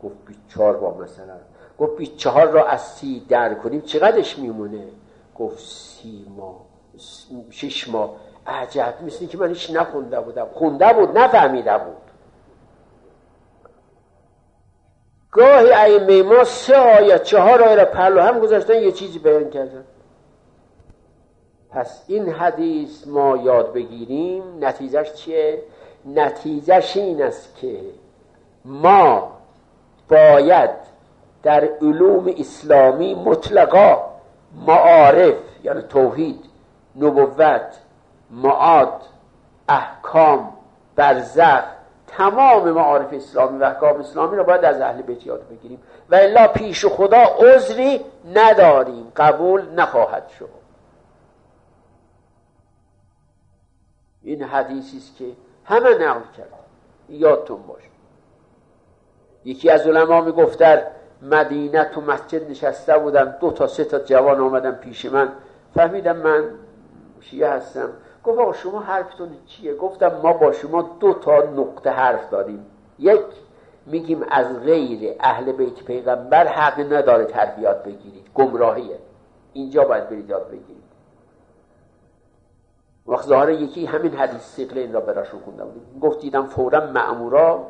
گفت 0.03 0.15
چهار 0.49 0.77
با 0.77 0.97
مثلا. 0.97 1.37
گفت 1.79 2.17
چهار 2.17 2.47
را 2.47 2.65
از 2.65 2.81
سی 2.81 3.25
در 3.29 3.53
کنیم 3.53 3.81
چقدرش 3.81 4.39
میمونه؟ 4.39 4.87
گفت 5.35 5.59
سی 5.59 6.25
ماه. 6.37 6.74
شش 7.49 7.89
ماه. 7.89 8.15
عجب. 8.47 8.93
مثل 9.05 9.25
که 9.25 9.37
من 9.37 9.49
هیچ 9.49 9.71
نخونده 9.71 10.19
بودم. 10.19 10.47
خونده 10.53 10.93
بود 10.93 11.17
نفهمیده 11.17 11.77
بود. 11.77 11.97
گاهی 15.31 15.71
ائمه 15.71 16.23
ما 16.23 16.43
سه 16.43 16.75
آیه 16.75 17.19
چهار 17.19 17.63
آیه 17.63 17.75
را 17.75 17.85
پلو 17.85 18.21
هم 18.21 18.39
گذاشتن 18.39 18.73
یه 18.73 18.91
چیزی 18.91 19.19
بیان 19.19 19.49
کردن. 19.49 19.83
پس 21.69 22.03
این 22.07 22.29
حدیث 22.29 23.07
ما 23.07 23.37
یاد 23.37 23.73
بگیریم. 23.73 24.43
نتیجهش 24.65 25.13
چیه؟ 25.13 25.63
نتیجهش 26.05 26.97
این 26.97 27.23
است 27.23 27.55
که 27.55 27.79
ما 28.65 29.31
باید 30.09 30.69
در 31.43 31.69
علوم 31.81 32.33
اسلامی 32.37 33.15
مطلقا 33.15 33.97
معارف 34.67 35.35
یعنی 35.63 35.81
توحید 35.81 36.54
نبوت 36.95 37.75
معاد 38.31 39.01
احکام 39.69 40.53
برزخ 40.95 41.63
تمام 42.07 42.71
معارف 42.71 43.13
اسلامی 43.13 43.59
و 43.59 43.63
احکام 43.63 43.99
اسلامی 43.99 44.37
رو 44.37 44.43
باید 44.43 44.65
از 44.65 44.81
اهل 44.81 45.01
بیت 45.01 45.25
یاد 45.25 45.49
بگیریم. 45.49 45.81
و 46.09 46.15
الا 46.15 46.47
پیش 46.47 46.85
خدا 46.85 47.17
عذری 47.17 48.05
نداریم. 48.33 49.11
قبول 49.15 49.61
نخواهد 49.75 50.27
شد. 50.27 50.49
این 54.21 54.43
حدیثی 54.43 54.97
است 54.97 55.15
که 55.17 55.25
همه 55.65 55.89
نقل 55.89 56.31
کرد 56.37 56.49
یادتون 57.09 57.61
باشه. 57.61 57.89
یکی 59.45 59.69
از 59.69 59.87
علما 59.87 60.21
می‌گفت 60.21 60.59
در 60.59 60.83
مدینه 61.21 61.83
تو 61.83 62.01
مسجد 62.01 62.49
نشسته 62.49 62.97
بودم 62.97 63.25
دو 63.25 63.51
تا 63.51 63.67
سه 63.67 63.83
تا 63.83 63.99
جوان 63.99 64.41
آمدن 64.41 64.71
پیش 64.71 65.05
من. 65.05 65.29
فهمیدم 65.75 66.15
من 66.15 66.49
شیعه 67.29 67.49
هستم؟ 67.49 67.89
گفت 68.23 68.39
آقا 68.39 68.53
شما 68.53 68.79
حرفتون 68.79 69.29
چیه؟ 69.45 69.75
گفتم 69.75 70.21
ما 70.23 70.33
با 70.33 70.51
شما 70.51 70.81
دو 70.81 71.13
تا 71.13 71.37
نقطه 71.37 71.89
حرف 71.89 72.29
داریم. 72.29 72.65
یک 72.99 73.25
میگیم 73.85 74.25
از 74.31 74.59
غیر 74.59 75.15
اهل 75.19 75.51
بیت 75.51 75.83
پیغمبر 75.83 76.47
حق 76.47 76.79
نداره 76.93 77.25
تربیات 77.25 77.83
بگیرید. 77.83 78.29
گمراهیه. 78.35 78.97
اینجا 79.53 79.83
باید 79.83 80.09
برید 80.09 80.29
یاد 80.29 80.47
بگیرید. 80.47 80.83
وقت 83.07 83.27
ظاهر 83.27 83.49
یکی 83.49 83.85
همین 83.85 84.13
حدیث 84.13 84.41
سیقل 84.41 84.77
این 84.77 84.93
را 84.93 84.99
براشون 84.99 85.39
خونده 85.39 85.63
بودیم 85.63 85.99
گفت 86.01 86.19
دیدم 86.19 86.45
فورا 86.45 86.91
معمورا 86.91 87.67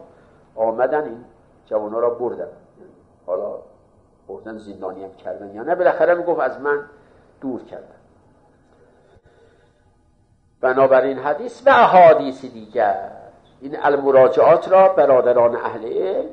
آمدن 0.55 1.03
این 1.03 1.25
جوانا 1.65 1.99
را 1.99 2.09
بردن. 2.09 2.47
حالا 3.25 3.55
بردن 4.27 4.57
زندانی 4.57 5.03
هم 5.03 5.13
کردن 5.13 5.55
یا 5.55 5.63
نه؟ 5.63 5.75
بالاخره 5.75 6.15
می‌گفت 6.15 6.39
از 6.39 6.61
من 6.61 6.79
دور 7.41 7.63
کردن. 7.63 7.95
بنابراین 10.65 11.17
حدیث 11.17 11.61
و 11.65 11.69
احادیث 11.69 12.45
دیگر. 12.45 13.11
این 13.61 13.77
المراجعات 13.81 14.71
را 14.71 14.87
برادران 14.89 15.55
اهل 15.55 15.85
علم 15.85 16.25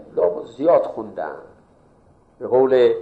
زیاد 0.57 0.83
خوندن. 0.83 1.37
به 2.39 2.47
قول 2.47 2.93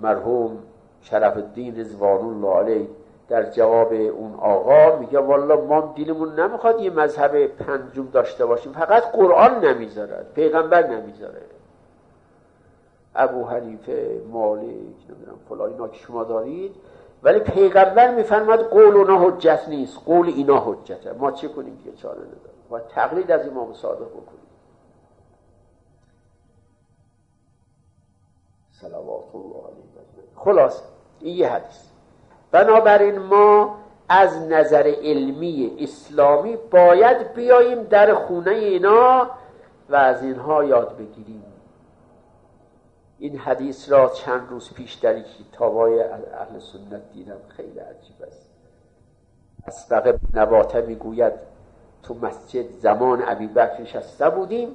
مرحوم 0.00 0.58
شرف 1.02 1.36
الدین 1.36 1.80
رضوان 1.80 2.20
الله 2.20 2.56
علیه 2.56 2.88
در 3.28 3.50
جواب 3.50 3.92
اون 3.92 4.34
آقا 4.34 4.96
میگه 4.96 5.18
والا 5.18 5.56
ما 5.56 5.92
دیلمون 5.96 6.40
نمی‌خواد 6.40 6.80
یه 6.80 6.90
مذهب 6.90 7.46
پنجم 7.46 8.08
داشته 8.12 8.46
باشیم. 8.46 8.72
فقط 8.72 9.02
قرآن 9.02 9.64
نمی‌ذارد 9.64 10.26
پیغمبر 10.34 10.86
نمی‌ذاره. 10.86 11.42
ابو 13.14 13.44
حنیفه 13.44 14.20
مالک 14.30 14.62
نمی‌دونم 14.62 15.38
فلان 15.48 15.70
اینا 15.70 15.88
که 15.88 15.98
شما 15.98 16.24
دارید 16.24 16.74
ولی 17.22 17.40
پیغمبر 17.40 18.14
میفرماد 18.14 18.68
قول 18.70 18.96
اونا 18.96 19.18
حجت 19.18 19.64
نیست. 19.68 19.98
قول 20.06 20.28
اینا 20.28 20.60
حجته. 20.60 21.12
ما 21.12 21.30
چه 21.30 21.48
کنیم 21.48 21.78
که 21.84 21.92
چاره 21.92 22.18
نداریم؟ 22.18 22.62
و 22.70 22.78
تقلید 22.78 23.30
از 23.30 23.48
امام 23.48 23.72
صادق 23.72 24.08
بکنیم. 24.08 24.42
صلوات 28.70 29.34
الله 29.34 29.66
علیه 29.66 29.82
خلاص 30.36 30.82
این 31.20 31.36
یه 31.36 31.48
حدیث. 31.48 31.82
بنابراین 32.50 33.18
ما 33.18 33.76
از 34.08 34.42
نظر 34.42 34.94
علمی 35.02 35.76
اسلامی 35.80 36.56
باید 36.56 37.34
بیاییم 37.34 37.82
در 37.82 38.14
خونه 38.14 38.50
اینا 38.50 39.30
و 39.88 39.96
از 39.96 40.22
اینها 40.22 40.64
یاد 40.64 40.96
بگیریم. 40.96 41.51
این 43.22 43.38
حدیث 43.38 43.92
را 43.92 44.08
چند 44.08 44.50
روز 44.50 44.72
پیش 44.72 44.94
در 44.94 45.20
کتابای 45.20 46.02
اهل 46.02 46.58
سنت 46.58 47.12
دیدم. 47.12 47.36
خیلی 47.48 47.78
عجیب 47.78 48.22
است. 48.26 48.48
اسبق 49.66 50.18
نباته 50.34 50.80
می‌گوید 50.80 51.32
تو 52.02 52.14
مسجد 52.14 52.70
زمان 52.70 53.22
عبی 53.22 53.46
بکر 53.46 53.80
نشسته 53.80 54.30
بودیم. 54.30 54.68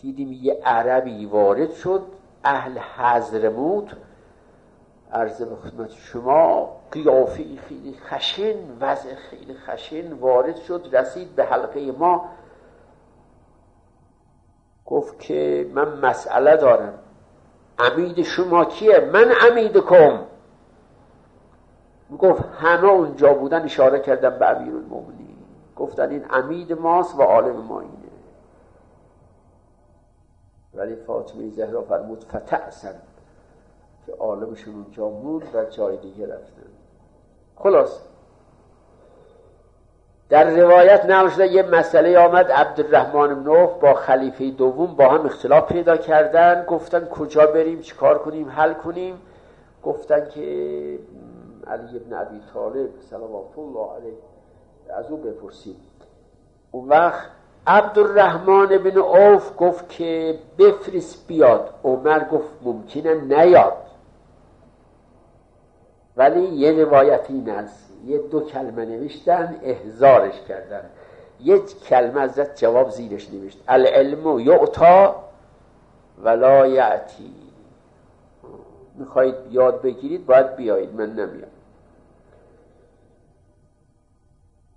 دیدیم 0.00 0.32
یه 0.32 0.60
عربی 0.64 1.26
وارد 1.26 1.72
شد 1.72 2.02
اهل 2.44 2.78
حضرموت 2.78 3.92
عرض 5.12 5.42
به 5.42 5.56
خدمت 5.56 5.90
شما 5.90 6.76
قیافی 6.90 7.58
خیلی 7.68 7.94
خشن 7.94 8.54
وضع 8.80 9.14
خیلی 9.14 9.54
خشن 9.54 10.12
وارد 10.12 10.56
شد 10.56 10.88
رسید 10.92 11.36
به 11.36 11.44
حلقه 11.44 11.92
ما. 11.92 12.28
گفت 14.86 15.20
که 15.20 15.70
من 15.74 15.88
مسئله 15.98 16.56
دارم. 16.56 17.03
امید 17.78 18.22
شما 18.22 18.64
کیه؟ 18.64 19.00
من 19.00 19.32
امید 19.50 19.76
کم 19.76 20.20
گفت 22.18 22.44
همه 22.60 22.84
اونجا 22.84 23.34
بودن 23.34 23.62
اشاره 23.62 24.00
کردن 24.00 24.38
به 24.38 24.46
امیر 24.46 24.74
المومنی 24.74 25.36
گفتن 25.76 26.10
این 26.10 26.24
امید 26.30 26.72
ماست 26.72 27.18
و 27.18 27.22
عالم 27.22 27.56
ما 27.56 27.80
اینه. 27.80 27.92
ولی 30.74 30.96
فاطمه 30.96 31.50
زهرا 31.50 31.82
فرمود 31.82 32.24
فتعسن 32.24 32.94
که 34.06 34.12
عالمشون 34.12 34.74
اونجا 34.74 35.08
موند 35.08 35.54
و 35.54 35.64
جای 35.64 35.96
دیگه 35.96 36.26
رفتن. 36.26 36.62
خلاص. 37.56 38.00
در 40.28 40.50
روایت 40.50 41.04
نقل 41.04 41.52
یه 41.52 41.62
مسئله 41.62 42.18
آمد 42.18 42.52
عبدالرحمن 42.52 43.42
نوف 43.42 43.70
با 43.80 43.94
خلیفه 43.94 44.50
دوم 44.50 44.94
با 44.96 45.08
هم 45.08 45.26
اختلاف 45.26 45.72
پیدا 45.72 45.96
کردن 45.96 46.64
گفتن 46.64 47.04
کجا 47.04 47.46
بریم 47.46 47.80
چیکار 47.80 48.18
کنیم 48.18 48.50
حل 48.50 48.72
کنیم. 48.72 49.20
گفتن 49.82 50.28
که 50.28 50.40
علی 51.66 51.96
ابن 51.96 52.12
ابی 52.12 52.40
طالب 52.54 52.88
صلوات 53.10 53.58
الله 53.58 53.94
علیه 53.96 54.14
از 54.98 55.10
او 55.10 55.16
بپرسیم 55.16 55.76
اون 56.70 56.88
وقت 56.88 57.30
عبدالرحمن 57.66 58.66
بن 58.66 58.98
عوف 58.98 59.52
گفت 59.58 59.88
که 59.88 60.38
بفرست 60.58 61.26
بیاد. 61.28 61.70
عمر 61.84 62.24
گفت 62.24 62.50
ممکنه 62.62 63.14
نیاد. 63.14 63.76
ولی 66.16 66.40
یه 66.40 66.84
روایت 66.84 67.26
این 67.28 67.50
است 67.50 67.93
یه 68.06 68.18
دو 68.18 68.40
کلمه 68.40 68.84
نوشتن 68.84 69.60
احزارش 69.62 70.34
کردن. 70.48 70.84
یک 71.40 71.84
کلمه 71.88 72.20
ازت 72.20 72.56
جواب 72.56 72.90
زیرش 72.90 73.30
نوشت. 73.30 73.58
العلم 73.68 74.38
یعطا 74.38 75.24
ولا 76.22 76.66
یعتی. 76.66 77.34
می‌خواید 78.98 79.34
یاد 79.50 79.82
بگیرید 79.82 80.26
باید 80.26 80.56
بیایید 80.56 80.94
من 80.94 81.10
نمیام. 81.10 81.50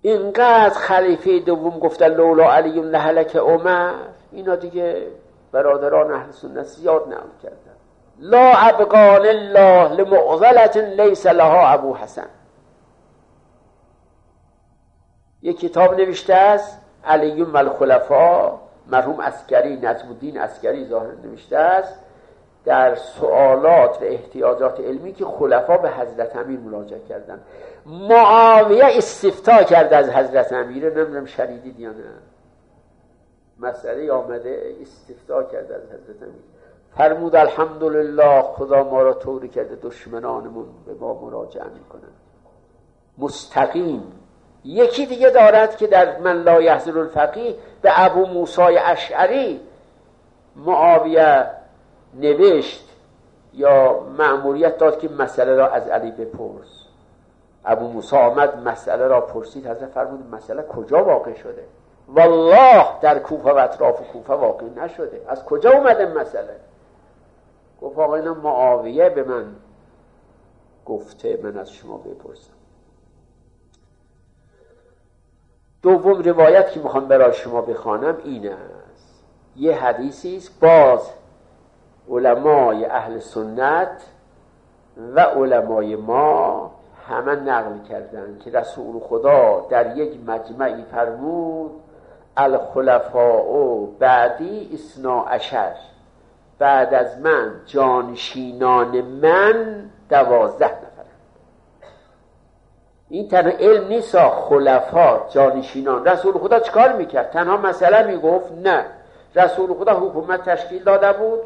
اینقدر 0.02 0.74
خلیفه 0.74 1.38
دوم 1.38 1.78
گفتن 1.78 2.14
لولا 2.14 2.52
علی 2.52 2.80
لهلک 2.80 3.36
عمر 3.36 3.94
اینا 4.32 4.56
دیگه 4.56 5.06
برادران 5.52 6.10
اهل 6.10 6.30
سنت 6.30 6.62
زیاد 6.62 7.08
نقل 7.08 7.28
کردن. 7.42 7.76
لا 8.18 8.52
ابقانی 8.56 9.26
الله 9.26 9.92
لمعضلة 9.92 10.76
لیس 10.76 11.26
لها 11.26 11.68
ابو 11.68 11.94
الحسن. 11.94 12.26
یک 15.42 15.60
کتاب 15.60 16.00
نوشته 16.00 16.34
است 16.34 16.78
علی 17.04 17.32
و 17.32 17.42
الخلفا 17.42 18.58
مرحوم 18.86 19.20
عسکری 19.20 19.76
نجم 19.76 20.08
الدین 20.08 20.38
عسکری 20.38 20.86
ظاهر 20.86 21.14
نوشته 21.24 21.56
است 21.56 21.94
در 22.64 22.94
سوالات 22.94 24.02
و 24.02 24.04
احتیاجات 24.04 24.80
علمی 24.80 25.12
که 25.12 25.24
خلفا 25.24 25.76
به 25.76 25.90
حضرت 25.90 26.36
امیر 26.36 26.60
مراجعه 26.60 27.00
کردن 27.08 27.40
معاویه 27.86 28.84
استفتا 28.84 29.62
کرده 29.62 29.96
از 29.96 30.10
حضرت 30.10 30.52
امیر 30.52 30.84
نمی‌دونم 30.84 31.24
شنیدید 31.24 31.80
یا 31.80 31.90
نه. 31.90 32.04
مسئله 33.58 34.12
آمده 34.12 34.76
استفتا 34.82 35.42
کرده 35.42 35.74
از 35.74 35.82
حضرت 35.82 36.22
امیر. 36.22 36.42
فرمود 36.96 37.36
الحمدلله 37.36 38.42
خدا 38.42 38.84
ما 38.84 39.02
را 39.02 39.14
طوری 39.14 39.48
کرده 39.48 39.78
دشمنانمون 39.82 40.66
به 40.86 40.94
ما 40.94 41.14
مراجعه 41.14 41.64
می‌کنن 41.64 42.12
مستقیم 43.18 44.02
یکی 44.64 45.06
دیگه 45.06 45.30
دارد 45.30 45.76
که 45.76 45.86
در 45.86 46.18
من 46.18 46.42
لا 46.42 46.62
یحضر 46.62 46.98
الفقیه 46.98 47.54
به 47.82 47.90
ابو 47.94 48.26
موسای 48.26 48.78
اشعری 48.78 49.60
معاویه 50.56 51.46
نوشت 52.14 52.88
یا 53.52 54.00
معمولیت 54.18 54.78
داد 54.78 54.98
که 54.98 55.08
مسئله 55.08 55.54
را 55.54 55.68
از 55.68 55.88
علی 55.88 56.10
بپرس. 56.10 56.84
ابو 57.64 57.88
موسی 57.88 58.16
آمد 58.16 58.68
مسئله 58.68 59.06
را 59.06 59.20
پرسید 59.20 59.66
حضرت 59.66 59.90
فرمود 59.90 60.34
مسئله 60.34 60.62
کجا 60.62 61.04
واقع 61.04 61.34
شده؟ 61.34 61.64
والله 62.08 62.86
در 63.00 63.18
کوفه 63.18 63.52
و 63.52 63.56
اطراف 63.56 64.00
کوفه 64.12 64.32
واقع 64.32 64.66
نشده. 64.76 65.20
از 65.28 65.44
کجا 65.44 65.70
اومده 65.70 66.06
مسئله؟ 66.06 66.56
گفت 67.82 67.98
آقا 67.98 68.16
معاویه 68.16 69.08
به 69.08 69.22
من 69.22 69.44
گفته 70.86 71.38
من 71.42 71.58
از 71.58 71.72
شما 71.72 71.96
بپرسم. 71.96 72.57
دوم 75.82 76.22
روایت 76.22 76.70
که 76.70 76.80
می‌خوام 76.80 77.08
برای 77.08 77.32
شما 77.32 77.60
بخوانم 77.60 78.16
این 78.24 78.48
است 78.48 79.24
یه 79.56 79.76
حدیثی 79.76 80.36
است 80.36 80.60
باز 80.60 81.10
علمای 82.10 82.84
اهل 82.84 83.18
سنت 83.18 84.02
و 85.14 85.20
علمای 85.20 85.96
ما 85.96 86.70
همه 87.08 87.34
نقل 87.34 87.78
کردن 87.88 88.38
که 88.44 88.50
رسول 88.50 89.00
خدا 89.00 89.66
در 89.70 89.96
یک 89.96 90.18
مجمعی 90.26 90.84
فرمود 90.90 91.70
الخلفاء 92.36 93.86
بعدی 93.98 94.70
اسنا 94.74 95.24
اشر 95.24 95.74
بعد 96.58 96.94
از 96.94 97.20
من 97.20 97.52
جانشینان 97.66 99.00
من 99.00 99.90
دوازده 100.10 100.87
این 103.10 103.28
تنها 103.28 103.52
علم 103.60 103.88
نیست 103.88 104.18
خلفا 104.18 105.20
جانشینان. 105.28 106.04
رسول 106.04 106.38
خدا 106.38 106.60
چکار 106.60 106.92
می‌کرد؟ 106.92 107.30
تنها 107.30 107.56
مسئله 107.56 108.06
می‌گفت 108.06 108.52
نه. 108.52 108.86
رسول 109.36 109.74
خدا 109.74 109.92
حکومت 109.92 110.44
تشکیل 110.44 110.84
داده 110.84 111.12
بود 111.12 111.40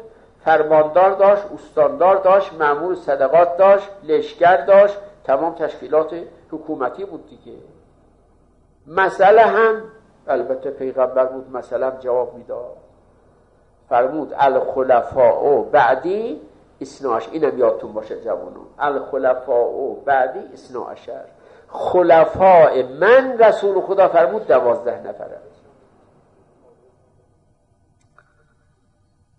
فرماندار 0.45 1.11
داشت 1.11 1.43
استاندار 1.53 2.15
داشت 2.15 2.53
معمول 2.53 2.95
صدقات 2.95 3.57
داشت 3.57 3.89
لشکر 4.03 4.65
داشت. 4.65 4.97
تمام 5.23 5.55
تشکیلات 5.55 6.15
حکومتی 6.51 7.05
بود 7.05 7.29
دیگه. 7.29 7.57
مسئله 8.87 9.41
هم 9.41 9.81
البته 10.27 10.71
پیغمبر 10.71 11.25
بود 11.25 11.55
هم 11.71 11.97
جواب 11.99 12.35
می‌داد. 12.35 12.77
فرمود 13.89 14.33
الخلفاء 14.37 15.61
بعدی 15.61 16.41
اسناش 16.81 17.29
اینم 17.31 17.57
یادتون 17.59 17.93
باشه 17.93 18.21
جوانو 18.21 18.59
الخلفاء 18.79 19.95
بعدی 20.05 20.39
اسناشر 20.53 21.25
خلفاء 21.73 22.83
من 22.83 23.37
رسول 23.39 23.81
خدا 23.81 24.07
فرمود 24.07 24.47
دوازده 24.47 25.07
نفره 25.07 25.37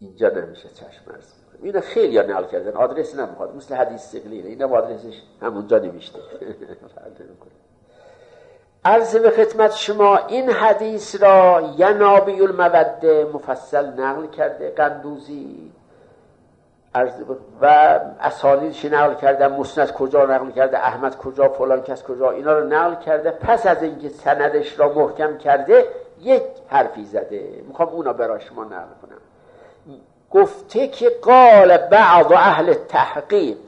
اینجا 0.01 0.29
نمیشه 0.29 0.68
چشم 0.68 1.11
ارز 1.11 1.33
اینو 1.62 1.81
خیلی 1.81 2.18
نقل 2.18 2.44
کردن. 2.44 2.77
آدرس 2.77 3.14
نمی‌خواد. 3.14 3.57
مثل 3.57 3.75
حدیث 3.75 4.01
سقلیه 4.01 4.44
اینم 4.44 4.73
آدرسش 4.73 5.23
همونجا 5.42 5.79
نمیشته 5.79 6.18
عرض 8.85 9.16
به 9.16 9.31
خدمت 9.31 9.73
شما 9.73 10.16
این 10.16 10.51
حدیث 10.51 11.23
را 11.23 11.73
ینابی 11.77 12.40
الموده 12.40 13.31
مفصل 13.35 13.87
نقل 13.87 14.27
کرده. 14.27 14.70
قندوزی. 14.70 15.73
و 17.61 17.67
اسانیدش 18.21 18.85
نقل 18.85 19.15
کرده؟ 19.15 19.49
مسند 19.49 19.93
کجا 19.93 20.25
نقل 20.25 20.51
کرده؟ 20.51 20.79
احمد 20.79 21.17
کجا؟ 21.17 21.49
فلان 21.49 21.83
کس 21.83 22.03
کجا؟ 22.03 22.31
اینا 22.31 22.53
رو 22.59 22.67
نقل 22.67 22.95
کرده. 22.95 23.31
پس 23.31 23.67
از 23.67 23.83
اینکه 23.83 24.09
سندش 24.09 24.79
را 24.79 24.89
محکم 24.89 25.39
کرده 25.39 25.85
یک 26.21 26.43
حرفی 26.69 27.05
زده. 27.05 27.63
می‌خوام 27.69 27.89
اونا 27.89 28.13
برای 28.13 28.41
شما 28.41 28.65
نقل 28.65 28.95
کنم. 29.03 29.19
گفته 30.31 30.89
که 30.89 31.11
قال 31.23 31.77
بعض 31.77 32.33
اهل 32.33 32.75
تحقیق 32.75 33.59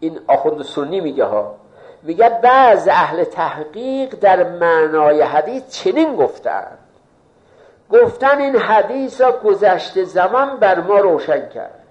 این 0.00 0.20
آخوند 0.26 0.62
سنی 0.62 1.00
میگه 1.00 1.24
ها. 1.24 1.54
میگه 2.02 2.40
بعض 2.42 2.88
اهل 2.88 3.24
تحقیق 3.24 4.14
در 4.20 4.42
معنای 4.44 5.22
حدیث 5.22 5.68
چنین 5.70 6.16
گفتن. 6.16 6.66
گفتن 7.90 8.38
این 8.38 8.56
حدیث 8.56 9.20
را 9.20 9.32
گذشته 9.32 10.04
زمان 10.04 10.56
بر 10.56 10.80
ما 10.80 10.98
روشن 10.98 11.48
کرد. 11.48 11.85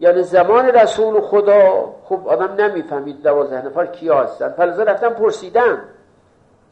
یعنی 0.00 0.22
زمان 0.22 0.66
رسول 0.66 1.20
خدا 1.20 1.94
خب 2.04 2.28
آدم 2.28 2.64
نمی‌فهمید 2.64 3.22
دوازده 3.22 3.66
نفر 3.66 3.86
کیا 3.86 4.22
هستن. 4.22 4.48
فلزا 4.48 4.82
رفتن 4.82 5.08
پرسیدن. 5.08 5.78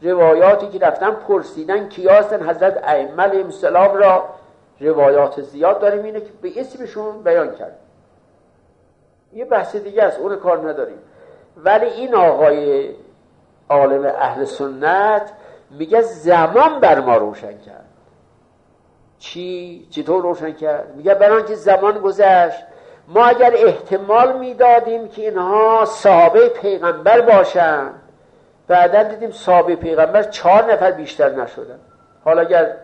روایاتی 0.01 0.67
که 0.67 0.79
رفتن 0.79 1.11
پرسیدن 1.11 1.89
کیا 1.89 2.13
هستن؟ 2.13 2.49
حضرت 2.49 2.83
ائمه 2.83 3.23
السلام 3.23 3.95
را 3.95 4.25
روایات 4.79 5.41
زیاد 5.41 5.79
داریم. 5.79 6.03
اینه 6.03 6.21
که 6.21 6.31
به 6.41 6.61
اسمشون 6.61 7.23
بیان 7.23 7.55
کرد. 7.55 7.79
یه 9.33 9.45
بحث 9.45 9.75
دیگه 9.75 10.03
است 10.03 10.19
اون 10.19 10.35
کار 10.35 10.69
نداریم. 10.69 10.97
ولی 11.57 11.85
این 11.85 12.15
آقای 12.15 12.89
عالم 13.69 14.05
اهل 14.05 14.43
سنت 14.43 15.31
میگه 15.71 16.01
زمان 16.01 16.79
بر 16.79 16.99
ما 16.99 17.17
روشن 17.17 17.57
کرد. 17.57 17.85
چی؟ 19.19 19.87
چطور 19.89 20.23
روشن 20.23 20.51
کرد؟ 20.51 20.95
میگه 20.95 21.13
بران 21.13 21.45
که 21.45 21.55
زمان 21.55 21.99
گذشت 21.99 22.63
ما 23.07 23.25
اگر 23.25 23.53
احتمال 23.55 24.39
می‌دادیم 24.39 25.07
که 25.07 25.21
اینها 25.21 25.85
صحابه 25.85 26.49
پیغمبر 26.49 27.21
باشن 27.21 27.89
بعدا 28.67 29.03
دیدیم 29.03 29.31
صحابه 29.31 29.75
پیغمبر 29.75 30.23
چهار 30.23 30.73
نفر 30.73 30.91
بیشتر 30.91 31.29
نشدن. 31.29 31.79
حالا 32.23 32.41
اگر 32.41 32.77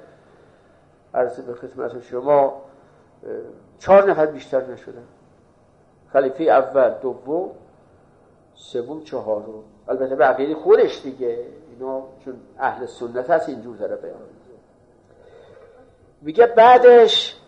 عرض 1.13 1.39
به 1.39 1.53
خدمت 1.53 2.01
شما 2.01 2.61
چهار 3.79 4.11
نفر 4.11 4.25
بیشتر 4.25 4.61
نشدن. 4.61 5.03
خلیفه 6.13 6.43
اول 6.43 6.93
دوم 7.01 7.51
سوم 8.53 9.03
چهارم. 9.03 9.63
البته 9.87 10.15
به 10.15 10.25
عقیده 10.25 10.55
خودش 10.55 11.01
دیگه. 11.03 11.39
اینا 11.69 12.03
چون 12.25 12.33
اهل 12.59 12.85
سنت 12.85 13.29
هست 13.29 13.49
اینجور 13.49 13.77
داره 13.77 13.95
بیان 13.95 14.15
میگه 16.21 16.45
بعدش 16.45 17.39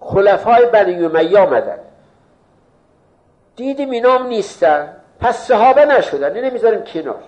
خلفای 0.00 0.66
بنی 0.66 1.04
امیه 1.04 1.38
آمدن. 1.38 1.78
دیدیم 3.56 3.90
اینا 3.90 4.18
نیستن. 4.18 4.96
پس 5.20 5.36
صحابه 5.36 5.84
نشدن. 5.84 6.34
اینه 6.34 6.50
می‌ذاریم 6.50 6.84
کنار. 6.84 7.22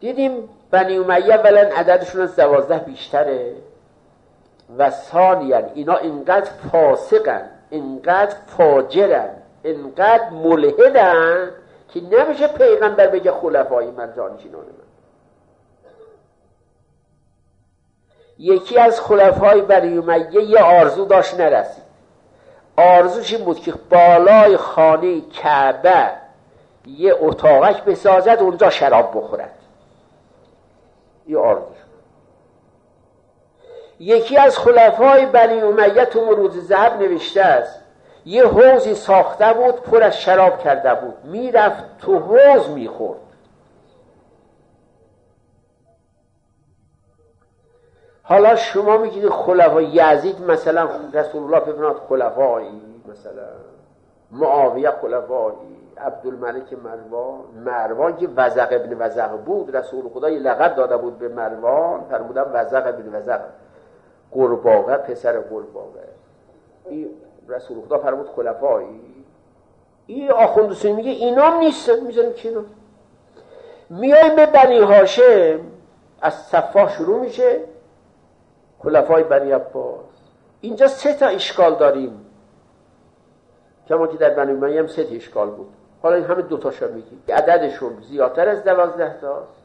دیدیم 0.00 0.48
بنی 0.70 0.98
امیه 0.98 1.36
ولن 1.36 1.72
عددشون 1.72 2.20
از 2.20 2.36
دوازده 2.36 2.78
بیشتره 2.78 3.54
و 4.78 4.90
ثانیا 4.90 5.62
اینا 5.74 5.96
اینقدر 5.96 6.50
فاسقن 6.72 7.50
اینقدر 7.70 8.36
فاجرن 8.46 9.30
اینقدر 9.62 10.30
ملحدن 10.30 11.50
که 11.88 12.00
نمیشه 12.00 12.46
پیغمبر 12.46 13.06
بگه 13.06 13.32
خلفای 13.32 13.90
من 13.90 14.12
جانشینان 14.16 14.60
من 14.60 14.83
یکی 18.38 18.78
از 18.78 19.00
خلفای 19.00 19.62
بنی 19.62 19.98
امیه 19.98 20.42
یه 20.42 20.58
آرزو 20.58 21.04
داشت 21.04 21.40
نرسید. 21.40 21.84
آرزوش 22.76 23.32
این 23.32 23.44
بود 23.44 23.60
که 23.60 23.74
بالای 23.90 24.56
خانه 24.56 25.20
کعبه 25.20 26.10
یه 26.86 27.14
اتاقک 27.20 27.84
بسازد 27.84 28.38
اونجا 28.40 28.70
شراب 28.70 29.10
بخورد. 29.16 29.50
یه 31.26 31.38
آرزوش 31.38 31.76
یکی 34.00 34.36
از 34.36 34.58
خلفای 34.58 35.26
بنی 35.26 35.60
امیه 35.60 36.04
تو 36.04 36.24
مروز 36.24 36.68
زهب 36.68 37.02
نوشته 37.02 37.42
است 37.42 37.80
یه 38.26 38.46
حوزی 38.46 38.94
ساخته 38.94 39.52
بود 39.52 39.82
پر 39.82 40.02
از 40.02 40.20
شراب 40.20 40.58
کرده 40.58 40.94
بود. 40.94 41.14
می‌رفت 41.24 41.98
تو 41.98 42.18
حوز 42.18 42.68
می‌خورد. 42.68 43.18
حالا 48.26 48.56
شما 48.56 48.96
میگید 48.96 49.28
خلفا 49.28 49.82
یزید 49.82 50.40
مثلا 50.40 50.88
رسول 51.12 51.42
الله 51.42 51.60
ببیناد 51.60 51.96
خلفایی 52.08 52.82
مثلا 53.08 53.46
معاویه 54.30 54.90
خلفایی 54.90 55.56
عبدالملک 55.98 56.72
مروان 56.72 57.40
مروان 57.64 58.16
که 58.16 58.28
وزق 58.36 58.68
ابن 58.70 58.96
وزق 58.98 59.30
بود 59.30 59.76
رسول 59.76 60.08
خدا 60.08 60.30
یه 60.30 60.38
لقب 60.38 60.74
داده 60.74 60.96
بود 60.96 61.18
به 61.18 61.28
مروان 61.28 62.00
فرمودن 62.10 62.44
وزق 62.52 62.86
ابن 62.86 63.14
وزق. 63.14 63.40
قرباغه 64.30 64.96
پسر 64.96 65.40
قرباغه. 65.40 66.08
این 66.88 67.08
رسول 67.48 67.80
خدا 67.86 67.98
فرمود 67.98 68.28
خلفایی. 68.36 69.00
این 70.06 70.30
آخوند 70.30 70.84
میگه 70.84 71.10
اینام 71.10 71.58
نیستن 71.58 72.00
می‌ذاریم 72.00 72.32
کنار. 72.32 72.64
میایم 73.90 74.36
به 74.36 74.46
بنی 74.46 74.78
هاشم. 74.78 75.60
از 76.20 76.34
صفا 76.34 76.88
شروع 76.88 77.20
میشه. 77.20 77.60
خلفای 78.84 79.22
بنی 79.22 79.52
عباس. 79.52 80.00
اینجا 80.60 80.88
سه 80.88 81.14
تا 81.14 81.26
اشکال 81.26 81.74
داریم. 81.74 82.26
کما 83.88 84.06
که 84.06 84.16
در 84.16 84.30
بنی 84.30 84.52
امیه 84.52 84.80
هم 84.80 84.86
سه 84.86 85.04
تا 85.04 85.14
اشکال 85.14 85.50
بود. 85.50 85.68
حالا 86.02 86.16
این 86.16 86.24
همه 86.24 86.42
دوتاشا 86.42 86.86
میگیم. 86.86 87.22
عددشون 87.28 87.92
زیادتر 88.08 88.48
از 88.48 88.64
دوازده 88.64 89.18
تاست. 89.20 89.64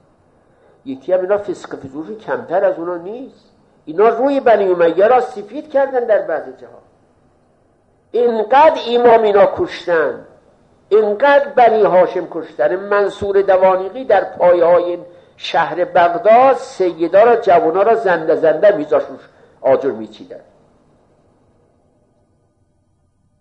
یکی 0.85 1.13
هم 1.13 1.21
اینا 1.21 1.37
فسق 1.37 1.75
فجوری 1.75 2.15
کمتر 2.15 2.65
از 2.65 2.79
اونا 2.79 2.97
نیست. 2.97 3.49
اینا 3.85 4.09
روی 4.09 4.39
بنی 4.39 4.67
امیه 4.71 5.07
را 5.07 5.21
سفید 5.21 5.69
کردن 5.69 6.05
در 6.05 6.21
بعض 6.21 6.43
جهات 6.43 6.89
اینقدر 8.11 8.81
امام 8.87 9.23
اینا 9.23 9.49
کشتن 9.57 10.25
اینقدر 10.89 11.49
بنی 11.49 11.83
هاشم 11.83 12.27
کشتن 12.31 12.75
منصور 12.75 13.41
دوانیقی 13.41 14.05
در 14.05 14.23
پایه 14.23 14.65
های 14.65 14.97
شهر 15.41 15.85
بغداد 15.85 16.55
سیدا 16.55 17.23
را 17.23 17.35
جوانا 17.35 17.81
را 17.81 17.95
زنده 17.95 18.35
زنده 18.35 18.77
میذاشون 18.77 19.19
آجر 19.61 19.91
میچیدن. 19.91 20.39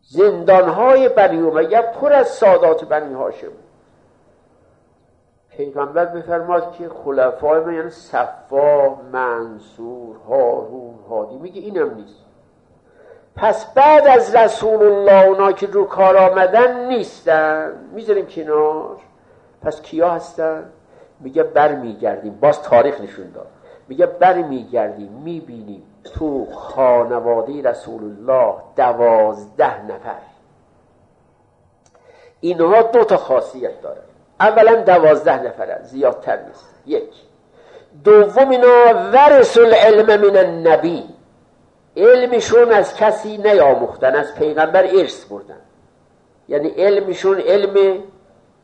زندان 0.03 0.69
های 0.69 1.09
بنی 1.09 1.43
امیه 1.43 1.83
پر 1.83 2.13
از 2.13 2.29
سادات 2.29 2.85
بنی 2.85 3.15
هاشم. 3.15 3.53
پیغمبر 5.51 6.05
بفرماد 6.05 6.73
که 6.73 6.89
خلفای 6.89 7.61
من 7.61 7.75
یعنی 7.75 7.91
صفا 7.91 8.95
منصور 9.13 10.17
هارون 10.29 10.95
هادی 11.11 11.37
میگه 11.37 11.61
اینم 11.61 11.95
نیست. 11.95 12.25
پس 13.37 13.75
بعد 13.75 14.07
از 14.07 14.35
رسول 14.35 14.83
الله 14.83 15.27
اونا 15.27 15.53
که 15.53 15.67
رو 15.67 15.85
کار 15.85 16.17
آمدن 16.17 16.89
نیستن. 16.89 17.73
می‌ذاریم 17.93 18.27
کنار. 18.27 18.97
پس 19.63 19.83
کیا 19.83 20.11
هستن؟ 20.11 20.71
میگه 21.21 21.43
بر 21.43 21.75
میگردیم 21.75 22.39
باز 22.41 22.63
تاریخ 22.63 23.01
نشون 23.01 23.31
داد. 23.31 23.47
میگه 23.89 24.07
بر 24.07 24.35
میگردیم 24.35 25.13
می‌بینیم 25.13 25.83
تو 26.05 26.47
خانواده 26.55 27.71
رسول 27.71 28.05
الله 28.05 28.55
دوازده 28.77 29.83
نفر. 29.85 30.19
اینها 32.41 32.83
دو 32.83 33.05
تا 33.05 33.17
خاصیت 33.17 33.83
دارن 33.83 34.03
اولا 34.41 34.75
دوازده 34.75 35.43
نفرن 35.43 35.83
زیادتر 35.83 36.39
نیست. 36.47 36.75
یک. 36.87 37.11
دوم 38.05 38.51
اینا 38.51 39.11
ورس 39.13 39.59
العلم 39.59 40.21
من 40.21 40.37
النبی. 40.37 41.05
علمشون 41.97 42.73
از 42.73 42.97
کسی 42.97 43.39
نیاموختن 43.39 44.15
از 44.15 44.35
پیغمبر 44.35 44.85
ارث 44.85 45.25
بردن. 45.25 45.61
یعنی 46.49 46.69
علمشون 46.69 47.41
علم 47.41 48.03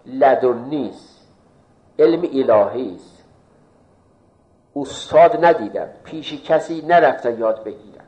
لدن 0.06 0.58
نیست. 0.58 1.13
علم 1.98 2.50
الهی 2.50 2.94
است. 2.94 3.24
استاد 4.76 5.44
ندیدن 5.44 5.88
پیش 6.04 6.42
کسی 6.42 6.82
نرفتن 6.82 7.38
یاد 7.38 7.64
بگیرن 7.64 8.04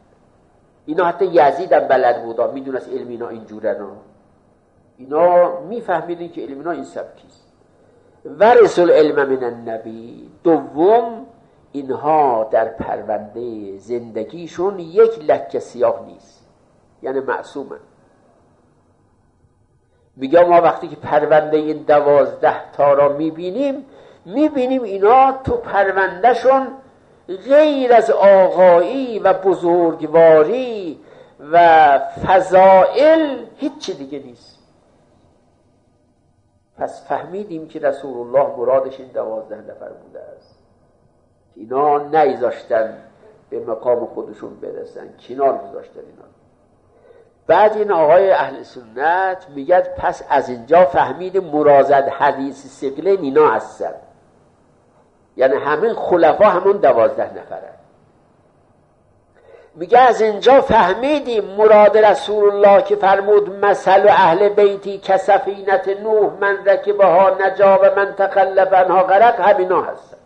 اینا 0.87 1.05
حتی 1.05 1.25
یزیدم 1.33 1.81
بلد 1.81 2.25
بودا. 2.25 2.51
می‌دونست 2.51 2.89
علم 2.89 3.09
اینا 3.09 3.29
اینجورن 3.29 3.87
اینا 4.97 5.61
میفهمیدن 5.61 6.29
که 6.29 6.41
علم 6.41 6.59
اینا 6.59 6.71
این 6.71 6.85
سبکیست 6.85 7.47
ورسل 8.25 8.83
العلم 8.83 9.29
من 9.29 9.45
النبی. 9.45 10.31
دوم 10.45 11.27
اینها 11.73 12.49
در 12.51 12.69
پرونده 12.69 13.79
زندگیشون 13.79 14.79
یک 14.79 15.25
لکه 15.31 15.59
سیاه 15.61 16.07
نیست. 16.07 16.47
یعنی 17.03 17.21
معصومن. 17.21 17.79
میگم 20.17 20.49
ما 20.49 20.61
وقتی 20.61 20.89
که 20.89 20.97
پرونده 20.97 21.57
این 21.57 21.77
دوازده 21.77 22.73
تا 22.73 22.93
را 22.93 23.09
می‌بینیم 23.09 23.87
می‌بینیم 24.25 24.83
اینا 24.83 25.33
تو 25.33 25.57
پروندهشون 25.57 26.69
غیر 27.49 27.93
از 27.93 28.11
آقایی 28.11 29.19
و 29.19 29.33
بزرگواری 29.33 31.01
و 31.53 31.99
فضائل 31.99 33.39
هیچ 33.57 33.91
دیگه 33.97 34.19
نیست. 34.19 34.59
پس 36.79 37.09
فهمیدیم 37.09 37.69
که 37.69 37.79
رسول 37.79 38.19
الله 38.19 38.57
مرادش 38.57 39.01
این 39.01 39.09
دوازده 39.09 39.57
نفر 39.57 39.89
بوده 39.89 40.21
است. 40.21 40.59
اینا 41.55 41.99
نیزاشتن 41.99 42.99
به 43.51 43.61
مقام 43.61 44.07
خودشون 44.07 44.57
برسن. 44.61 45.09
کنار 45.29 45.59
گذاشتن 45.59 46.01
اینا؟ 46.01 46.36
بعد 47.47 47.77
این 47.77 47.93
آقای 47.93 48.31
اهل 48.31 48.63
سنت 48.63 49.47
میگد 49.55 49.95
پس 49.95 50.23
از 50.31 50.49
اینجا 50.49 50.85
فهمید 50.85 51.37
مرازد 51.37 52.09
حدیث 52.09 52.67
سقله 52.67 53.11
اینا 53.11 53.49
هستن. 53.51 53.95
یعنی 55.37 55.57
همین 55.57 55.95
خلفا 55.95 56.45
همون 56.45 56.77
دوازده 56.77 57.31
نفره. 57.35 57.77
میگه 59.75 59.99
از 59.99 60.21
اینجا 60.21 60.61
فهمیدیم 60.61 61.45
مراد 61.45 61.99
رسول 61.99 62.51
الله 62.51 62.83
که 62.83 62.97
فرمود 62.97 63.65
مثل 63.65 64.09
اهل 64.09 64.49
بیتی 64.49 64.99
کسفینت 64.99 65.89
نوح 65.89 66.33
من 66.41 66.65
رکبها 66.67 67.31
نجا 67.31 67.79
و 67.83 67.97
من 67.97 68.15
تخلف 68.15 68.73
انها 68.73 69.03
غرق 69.03 69.41
همینا 69.41 69.83
هستن. 69.83 70.17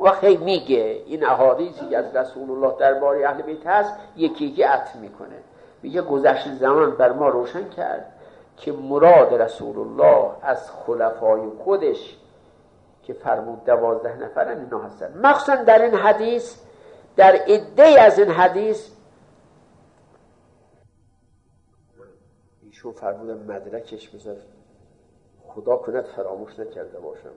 وقتی 0.00 0.36
میگه 0.36 1.02
این 1.06 1.26
احادیثی 1.26 1.94
از 1.94 2.16
رسول 2.16 2.50
الله 2.50 2.74
درباره 2.78 3.28
اهل 3.28 3.42
بیت 3.42 3.66
هست 3.66 3.94
یکی 4.16 4.44
یکی 4.44 4.62
عطف 4.62 4.96
می‌کنه. 4.96 5.36
میگه 5.86 6.02
گذشت 6.02 6.54
زمان 6.54 6.90
بر 6.96 7.12
ما 7.12 7.28
روشن 7.28 7.68
کرد 7.68 8.12
که 8.56 8.72
مراد 8.72 9.34
رسول 9.34 9.78
الله 9.78 10.30
از 10.42 10.70
خلفای 10.70 11.48
خودش 11.58 12.16
که 13.02 13.12
فرمود 13.12 13.64
دوازده 13.64 14.16
نفرن 14.16 14.60
اینا 14.60 14.78
هستن. 14.78 15.18
مخصوصا 15.18 15.56
در 15.56 15.82
این 15.82 15.94
حدیث 15.94 16.56
در 17.16 17.32
عده 17.32 17.82
از 17.82 18.18
این 18.18 18.30
حدیث 18.30 18.90
ایشون 22.62 22.92
فرمود 22.92 23.30
مدرکش 23.30 24.08
بذار 24.08 24.36
خدا 25.48 25.76
کند 25.76 26.04
فراموش 26.04 26.58
نکرده 26.58 27.00
باشم. 27.00 27.34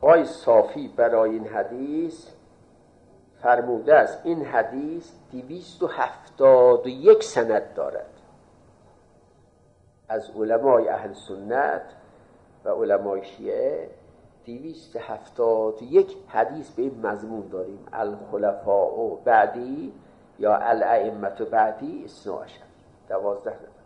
آی 0.00 0.24
صافی 0.24 0.88
برای 0.88 1.30
این 1.30 1.46
حدیث 1.46 2.26
فرموده 3.42 3.94
است. 3.94 4.20
این 4.24 4.44
حدیث 4.44 5.10
دویست 5.32 5.82
و 5.82 5.86
هفتاد 5.86 6.86
و 6.86 6.88
یک 6.88 7.22
سند 7.22 7.74
دارد. 7.74 8.10
از 10.08 10.30
علمای 10.36 10.88
اهل 10.88 11.12
سنت 11.12 11.82
و 12.64 12.68
علمای 12.68 13.24
شیعه 13.24 13.90
دیویست 14.44 14.96
هفتاد 14.96 15.82
یک 15.82 16.16
حدیث 16.28 16.70
به 16.70 16.82
این 16.82 17.06
مضمون 17.06 17.48
داریم. 17.48 17.86
الخلفاء 17.92 19.14
بعدی 19.24 19.92
یا 20.38 20.56
الائمت 20.56 21.42
بعدی 21.42 22.04
اسناشر 22.04 22.62
دوازده 23.08 23.50
نفر. 23.50 23.77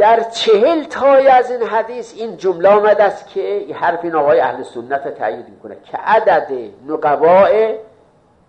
در 0.00 0.20
چهل 0.20 0.84
تای 0.84 1.28
از 1.28 1.50
این 1.50 1.62
حدیث 1.62 2.14
این 2.14 2.36
جمله 2.36 2.68
آمده 2.68 3.04
است 3.04 3.28
که 3.28 3.66
حرف 3.74 4.04
این 4.04 4.14
آقای 4.14 4.40
اهل 4.40 4.62
سنت 4.62 5.18
تایید 5.18 5.48
می‌کنه 5.48 5.76
که 5.84 5.96
عدد 5.96 6.52
نقباء 6.86 7.74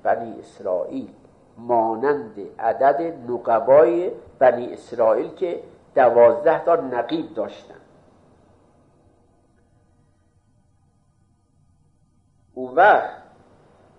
بنی 0.03 0.39
اسرائیل 0.39 1.09
مانند 1.57 2.35
عدد 2.59 3.13
نقبای 3.29 4.11
بنی 4.39 4.73
اسرائیل 4.73 5.33
که 5.35 5.59
دوازده 5.95 6.65
تا 6.65 6.75
نقیب 6.75 7.33
داشتن. 7.33 7.75
اون 12.53 12.75
وقت 12.75 13.09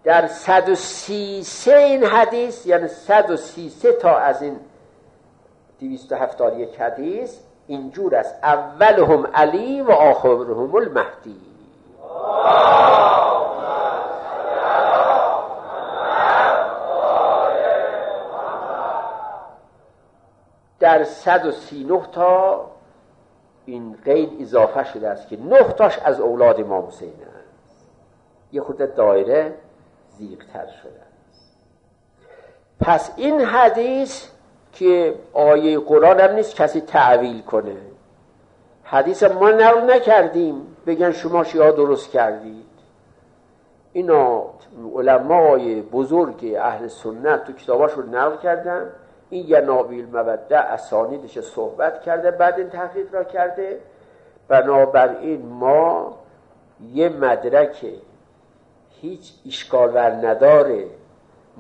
در 0.04 0.26
133 0.26 1.76
این 1.76 2.04
حدیث 2.04 2.66
یعنی 2.66 2.88
133 2.88 3.92
تا 3.92 4.18
از 4.18 4.42
این 4.42 4.60
271 5.82 6.80
حدیث 6.80 7.38
اینجور 7.66 8.16
است. 8.16 8.34
اولهم 8.42 9.26
علی 9.34 9.80
و 9.80 9.90
آخرهم 9.90 10.74
المهدی. 10.74 11.40
در 20.80 21.04
139 21.04 22.00
تا 22.12 22.60
این 23.66 23.96
قید 24.04 24.42
اضافه 24.42 24.84
شده 24.84 25.08
است 25.08 25.28
که 25.28 25.36
نه 25.40 25.62
تاش 25.62 25.98
از 25.98 26.20
اولاد 26.20 26.60
امام 26.60 26.86
حسین 26.86 27.12
یه 28.52 28.60
خود 28.60 28.94
دایره 28.94 29.54
زیغتر 30.08 30.66
شده 30.82 31.02
پس 32.80 33.12
این 33.16 33.40
حدیث 33.40 34.31
که 34.72 35.14
آیه 35.32 35.78
قرآن 35.78 36.20
هم 36.20 36.34
نیست 36.34 36.56
کسی 36.56 36.80
تعویل 36.80 37.42
کنه. 37.42 37.76
حدیث 38.84 39.22
ما 39.22 39.50
نقل 39.50 39.94
نکردیم. 39.94 40.76
بگن 40.86 41.12
شما 41.12 41.44
شیعه 41.44 41.72
درست 41.72 42.10
کردید. 42.10 42.64
اینا 43.92 44.44
علمای 44.96 45.82
بزرگ 45.82 46.56
اهل 46.60 46.88
سنت 46.88 47.44
تو 47.44 47.52
کتاباشون 47.52 48.14
نقل 48.14 48.36
کردن. 48.36 48.90
این 49.30 49.48
یه 49.48 49.60
نابیل 49.60 50.06
مبده 50.16 50.58
اسانیدش 50.58 51.38
صحبت 51.38 52.02
کرده 52.02 52.30
بعد 52.30 52.58
این 52.58 52.70
تحقیق 52.70 53.14
را 53.14 53.24
کرده. 53.24 53.80
بنابراین 54.48 55.46
ما 55.46 56.14
یه 56.92 57.08
مدرک 57.08 57.86
هیچ 59.00 59.32
اشکال 59.46 59.94
ور 59.94 60.10
نداره. 60.10 60.84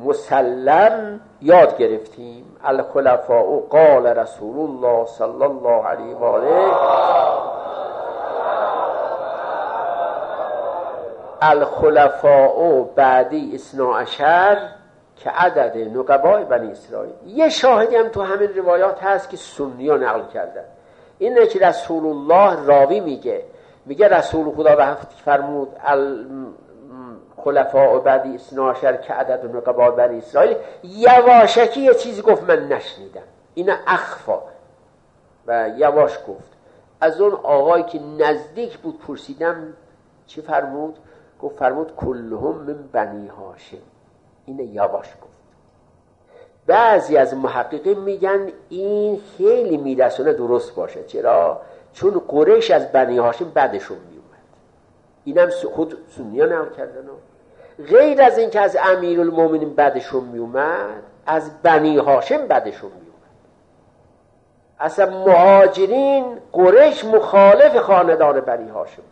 مسلم 0.04 1.20
یاد 1.42 1.76
گرفتیم. 1.76 2.44
الخلفاء 2.64 3.60
قال 3.70 4.06
رسول 4.06 4.58
الله 4.58 5.06
صلی 5.06 5.42
الله 5.42 5.86
علیه 5.86 6.16
و 6.16 6.24
آله. 6.24 6.72
الخلفاء 11.42 12.82
بعدی 12.96 13.52
اسنا 13.54 13.98
عشر 13.98 14.58
که 15.16 15.30
عدد 15.30 15.96
نقبای 15.98 16.44
بنی 16.44 16.72
اسرائیل. 16.72 17.12
یه 17.26 17.48
شاهدی 17.48 17.96
هم 17.96 18.08
تو 18.08 18.22
همین 18.22 18.54
روایات 18.56 19.02
هست 19.02 19.30
که 19.30 19.36
سنی 19.36 19.88
ها 19.88 19.96
نقل 19.96 20.22
کردن. 20.34 20.64
اینه 21.18 21.46
که 21.46 21.58
رسول 21.58 22.06
الله 22.06 22.66
راوی 22.66 23.00
میگه. 23.00 23.42
میگه 23.86 24.08
رسول 24.08 24.54
خدا 24.54 24.74
رفت 24.74 25.12
فرمود 25.24 25.68
خلفاء 27.44 27.98
بعدی 27.98 28.34
اسناشر 28.34 28.96
که 28.96 29.12
عدد 29.12 29.56
نقبا 29.56 29.90
بنی 29.90 30.18
اسرائیل 30.18 30.56
یواشکی 30.84 31.80
یه 31.80 31.94
چیزی 31.94 32.22
گفت 32.22 32.42
من 32.42 32.68
نشنیدم. 32.68 33.22
این 33.54 33.70
اخفا. 33.86 34.38
و 35.46 35.70
یواش 35.76 36.18
گفت. 36.28 36.52
از 37.00 37.20
اون 37.20 37.32
آقایی 37.32 37.84
که 37.84 38.00
نزدیک 38.18 38.78
بود 38.78 38.98
پرسیدم 38.98 39.56
چی 40.26 40.42
فرمود؟ 40.42 40.98
گفت 41.42 41.56
فرمود 41.56 41.96
کلهم 41.96 42.54
من 42.54 42.88
بنی 42.92 43.28
هاشم. 43.28 43.76
این 44.46 44.58
یواش 44.58 45.06
گفت. 45.06 45.32
بعضی 46.66 47.16
از 47.16 47.34
محققین 47.34 47.98
میگن 47.98 48.48
این 48.68 49.20
خیلی 49.38 49.76
میرسونه 49.76 50.32
درست 50.32 50.74
باشه. 50.74 51.04
چرا؟ 51.04 51.60
چون 51.92 52.22
قریش 52.28 52.70
از 52.70 52.92
بنی 52.92 53.18
هاشم 53.18 53.50
بعدشون 53.54 53.96
میومد 54.10 54.22
اینم 55.24 55.50
خود 55.74 55.96
سنیا 56.16 56.46
نقل 56.46 56.74
کردن 56.76 57.08
غیر 57.88 58.22
از 58.22 58.38
اینکه 58.38 58.60
از 58.60 58.76
امیر 58.82 59.20
المومنین 59.20 59.74
بعدشون 59.74 60.24
میومد 60.24 61.02
از 61.26 61.62
بنی 61.62 61.98
هاشم 61.98 62.46
بعدشون 62.46 62.90
میومد. 62.90 63.12
اصلا 64.80 65.24
مهاجرین 65.24 66.38
قریش 66.52 67.04
مخالف 67.04 67.76
خاندان 67.76 68.40
بنی 68.40 68.68
هاشم 68.68 69.02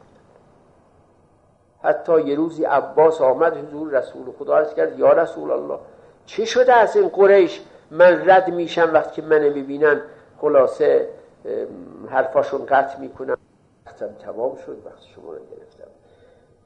حتی 1.82 2.20
یه 2.20 2.34
روزی 2.34 2.64
عباس 2.64 3.20
آمد 3.20 3.56
حضور 3.56 3.98
رسول 3.98 4.32
خدا 4.38 4.56
عرض 4.56 4.74
کرد 4.74 4.98
یا 4.98 5.12
رسول 5.12 5.50
الله 5.50 5.78
چه 6.26 6.44
شده 6.44 6.72
از 6.72 6.96
این 6.96 7.08
قریش؟ 7.08 7.60
من 7.90 8.30
رد 8.30 8.48
میشم 8.48 8.90
وقتی 8.92 9.22
که 9.22 9.28
من 9.28 9.48
می‌بینن. 9.48 10.00
خلاصه 10.40 11.08
حرفاشون 12.10 12.66
قطع 12.66 12.98
می‌کنم. 12.98 13.36
وقتم 13.86 14.08
تمام 14.24 14.56
شد 14.56 14.76
وقتی 14.86 15.08
شما 15.14 15.32
رو 15.32 15.38
گرفتم. 15.38 15.84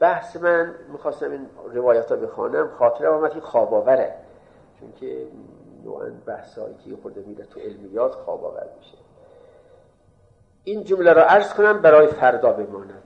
بحث 0.01 0.37
من 0.37 0.75
می‌خواستم 0.93 1.31
این 1.31 1.47
روایت 1.73 2.11
ها 2.11 2.17
بخوانم 2.17 2.71
خاطره 2.79 3.09
آمد 3.09 3.35
که 3.35 3.41
خواب 3.41 3.75
آوره 3.75 4.15
چون 4.81 4.93
که 5.01 5.27
نوعا 5.85 6.11
بحث 6.27 6.59
هایی 6.59 6.75
که 6.75 6.97
خورده 7.03 7.25
میره 7.27 7.45
تو 7.45 7.61
علمیات 7.61 8.13
خواب 8.13 8.45
آور 8.45 8.67
میشه. 8.79 8.97
این 10.65 10.85
جمله 10.85 11.13
را 11.13 11.25
عرض 11.25 11.55
کنم 11.55 11.83
برای 11.83 12.07
فردا 12.07 12.53
بماند. 12.53 13.03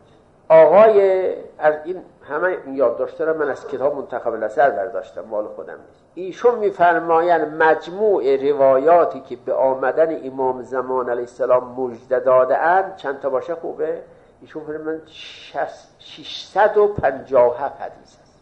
آقای 0.49 1.33
از 1.59 1.75
این 1.85 2.03
همه 2.23 2.57
یاد 2.73 3.11
را 3.19 3.35
من 3.35 3.49
از 3.51 3.67
کتاب 3.67 3.97
منتخب 3.97 4.33
الاثر 4.33 4.71
برداشتم 4.71 5.21
مال 5.21 5.45
خودم 5.45 5.73
نیست. 5.73 6.05
ایشون 6.15 6.59
میفرمایند 6.59 7.63
مجموع 7.63 8.37
روایاتی 8.51 9.21
که 9.21 9.37
به 9.45 9.55
آمدن 9.55 10.27
امام 10.27 10.63
زمان 10.63 11.09
علیه 11.09 11.21
السلام 11.21 11.81
مجده 11.81 12.21
داده 12.21 12.59
اند 12.59 12.97
چند 12.97 13.21
تا 13.21 13.31
باشه؟ 13.31 13.55
خوبه؟ 13.55 14.03
ایشون 14.41 14.65
فرمان 14.65 15.03
657 15.07 17.81
حدیث 17.81 18.17
است 18.21 18.41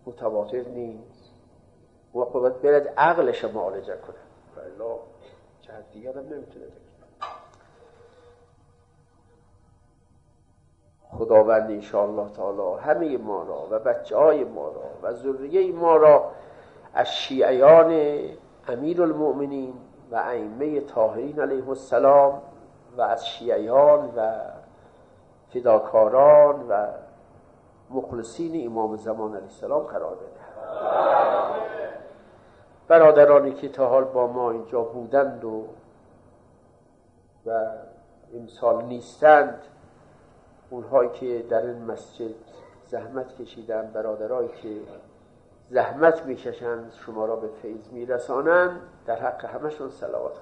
متواتر 0.06 0.62
نیست. 0.62 1.30
و 2.14 2.24
خب 2.24 2.32
باید 2.32 2.62
برد 2.62 2.88
عقلش 2.88 3.44
معالجه 3.44 3.96
کنه. 3.96 4.16
بلا 4.56 4.96
جهت 5.60 5.90
دیگر 5.92 6.18
هم 6.18 6.24
نمی‌تونه 6.24 6.66
خداوند 11.10 11.70
انشاءالله 11.70 12.32
تعالی 12.32 12.80
همه 12.80 13.16
ما 13.16 13.42
را 13.42 13.68
و 13.70 13.78
بچه 13.78 14.16
های 14.16 14.44
ما 14.44 14.68
را 14.68 14.90
و 15.02 15.12
ذریه 15.12 15.72
ما 15.72 15.96
را 15.96 16.32
از 16.94 17.14
شیعیان 17.14 18.20
امیر 18.68 19.02
المؤمنین 19.02 19.74
و 20.10 20.16
ائمه 20.16 20.80
طاهرین 20.80 21.40
علیه 21.40 21.68
السلام 21.68 22.42
و 22.96 23.02
از 23.02 23.28
شیعیان 23.28 24.14
و 24.16 24.32
فداکاران 25.48 26.68
و 26.68 26.86
مخلصین 27.90 28.66
امام 28.66 28.96
زمان 28.96 29.30
علیه 29.30 29.44
السلام 29.44 29.82
قرار 29.82 30.14
بده 30.14 30.40
برادرانی 32.88 33.52
که 33.52 33.68
تا 33.68 33.88
حال 33.88 34.04
با 34.04 34.26
ما 34.26 34.50
اینجا 34.50 34.82
بودند 34.82 35.44
و 35.44 35.64
و 37.46 37.70
امسال 38.34 38.84
نیستند 38.84 39.62
اونهایی 40.70 41.10
که 41.10 41.44
در 41.50 41.66
این 41.66 41.84
مسجد 41.84 42.34
زحمت 42.86 43.42
کشیدن 43.42 43.90
برادرایی 43.94 44.48
که 44.62 44.68
زحمت 45.70 46.26
می‌کشند 46.26 46.92
شما 47.06 47.24
را 47.24 47.36
به 47.36 47.48
فیض 47.62 47.92
میرسانند 47.92 48.80
در 49.06 49.16
حق 49.16 49.44
همشون 49.44 49.90
سلوات 49.90 50.32